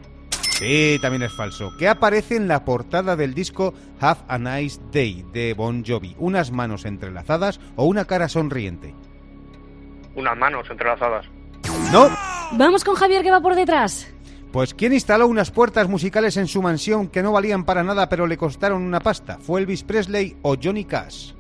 Sí, 0.52 1.00
también 1.02 1.24
es 1.24 1.34
falso. 1.34 1.72
¿Qué 1.80 1.88
aparece 1.88 2.36
en 2.36 2.50
la 2.50 2.66
portada 2.66 3.16
del 3.16 3.34
disco 3.34 3.74
Have 4.02 4.20
a 4.28 4.38
Nice 4.38 4.82
Day 4.92 5.26
de 5.32 5.54
Bon 5.54 5.82
Jovi? 5.86 6.14
¿Unas 6.20 6.52
manos 6.52 6.84
entrelazadas 6.84 7.62
o 7.78 7.86
una 7.86 8.04
cara 8.04 8.28
sonriente? 8.28 8.94
Unas 10.14 10.36
manos 10.36 10.70
entrelazadas. 10.70 11.26
No. 11.90 12.10
Vamos 12.52 12.84
con 12.84 12.96
Javier 12.96 13.24
que 13.24 13.32
va 13.32 13.40
por 13.40 13.56
detrás. 13.56 14.14
Pues 14.52 14.74
¿quién 14.74 14.92
instaló 14.92 15.26
unas 15.28 15.52
puertas 15.52 15.88
musicales 15.88 16.36
en 16.36 16.48
su 16.48 16.62
mansión 16.62 17.08
que 17.08 17.24
no 17.24 17.32
valían 17.32 17.64
para 17.64 17.82
nada 17.82 18.10
pero 18.10 18.28
le 18.28 18.36
costaron 18.36 18.82
una 18.82 19.00
pasta? 19.00 19.38
¿Fue 19.40 19.62
Elvis 19.62 19.84
Presley 19.84 20.36
o 20.42 20.58
Johnny 20.62 20.84
Cash? 20.84 21.32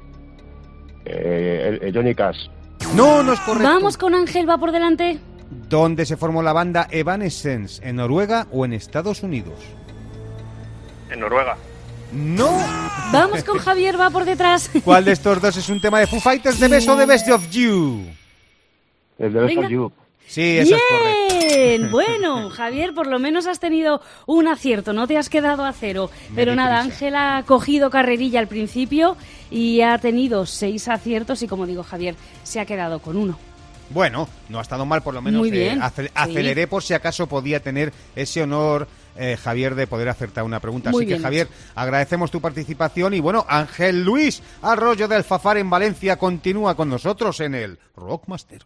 Eh, 1.05 1.79
el 1.81 1.93
Johnny 1.93 2.15
Cash. 2.15 2.47
No, 2.95 3.23
no 3.23 3.33
es 3.33 3.39
correcto. 3.41 3.67
Vamos 3.67 3.97
con 3.97 4.13
Ángel, 4.15 4.49
va 4.49 4.57
por 4.57 4.71
delante. 4.71 5.19
¿Dónde 5.69 6.05
se 6.05 6.17
formó 6.17 6.41
la 6.43 6.53
banda 6.53 6.87
Evanescence? 6.91 7.87
¿En 7.87 7.97
Noruega 7.97 8.47
o 8.51 8.65
en 8.65 8.73
Estados 8.73 9.23
Unidos? 9.23 9.59
En 11.11 11.19
Noruega. 11.19 11.55
No. 12.11 12.51
Vamos 13.11 13.43
con 13.43 13.57
Javier, 13.59 13.99
va 13.99 14.09
por 14.09 14.25
detrás. 14.25 14.69
¿Cuál 14.83 15.05
de 15.05 15.11
estos 15.11 15.41
dos 15.41 15.55
es 15.57 15.69
un 15.69 15.79
tema 15.79 15.99
de 15.99 16.07
Foo 16.07 16.19
Fighters 16.19 16.59
de 16.59 16.67
Best 16.67 16.89
o 16.89 16.95
de 16.95 17.05
Best 17.05 17.29
of 17.29 17.49
You? 17.51 18.05
El 19.19 19.33
de 19.33 19.39
Best 19.39 19.55
Venga. 19.55 19.67
of 19.67 19.71
You. 19.71 19.91
Sí, 20.27 20.57
eso 20.57 20.75
es 20.75 20.81
correcto. 20.89 21.55
Bien, 21.55 21.91
bueno, 21.91 22.49
Javier, 22.55 22.93
por 22.93 23.07
lo 23.07 23.19
menos 23.19 23.47
has 23.47 23.59
tenido 23.59 24.01
un 24.25 24.47
acierto, 24.47 24.93
no 24.93 25.07
te 25.07 25.17
has 25.17 25.29
quedado 25.29 25.65
a 25.65 25.73
cero. 25.73 26.09
Pero 26.35 26.55
nada, 26.55 26.81
prisa. 26.81 26.93
Ángel 26.93 27.15
ha 27.15 27.43
cogido 27.45 27.89
carrerilla 27.89 28.39
al 28.39 28.47
principio 28.47 29.17
y 29.51 29.81
ha 29.81 29.97
tenido 29.97 30.45
seis 30.45 30.87
aciertos 30.87 31.41
y 31.41 31.47
como 31.47 31.65
digo, 31.65 31.83
Javier 31.83 32.15
se 32.43 32.59
ha 32.59 32.65
quedado 32.65 32.99
con 32.99 33.17
uno. 33.17 33.37
Bueno, 33.89 34.27
no 34.49 34.59
ha 34.59 34.61
estado 34.61 34.85
mal, 34.85 35.03
por 35.03 35.13
lo 35.13 35.21
menos 35.21 35.39
Muy 35.39 35.49
eh, 35.49 35.51
bien, 35.51 35.81
sí. 35.95 36.07
aceleré 36.15 36.67
por 36.67 36.81
si 36.81 36.93
acaso 36.93 37.27
podía 37.27 37.59
tener 37.59 37.93
ese 38.15 38.41
honor, 38.41 38.87
eh, 39.15 39.37
Javier, 39.41 39.75
de 39.75 39.87
poder 39.87 40.09
acertar 40.09 40.43
una 40.43 40.59
pregunta. 40.59 40.89
Muy 40.89 41.05
Así 41.05 41.13
que, 41.13 41.19
Javier, 41.19 41.47
agradecemos 41.75 42.31
tu 42.31 42.41
participación 42.41 43.13
y 43.13 43.19
bueno, 43.19 43.45
Ángel 43.47 44.03
Luis 44.03 44.41
Arroyo 44.61 45.07
de 45.07 45.15
Alfafar 45.15 45.57
en 45.57 45.69
Valencia 45.69 46.17
continúa 46.17 46.75
con 46.75 46.89
nosotros 46.89 47.39
en 47.41 47.55
el 47.55 47.79
Rockmaster. 47.95 48.65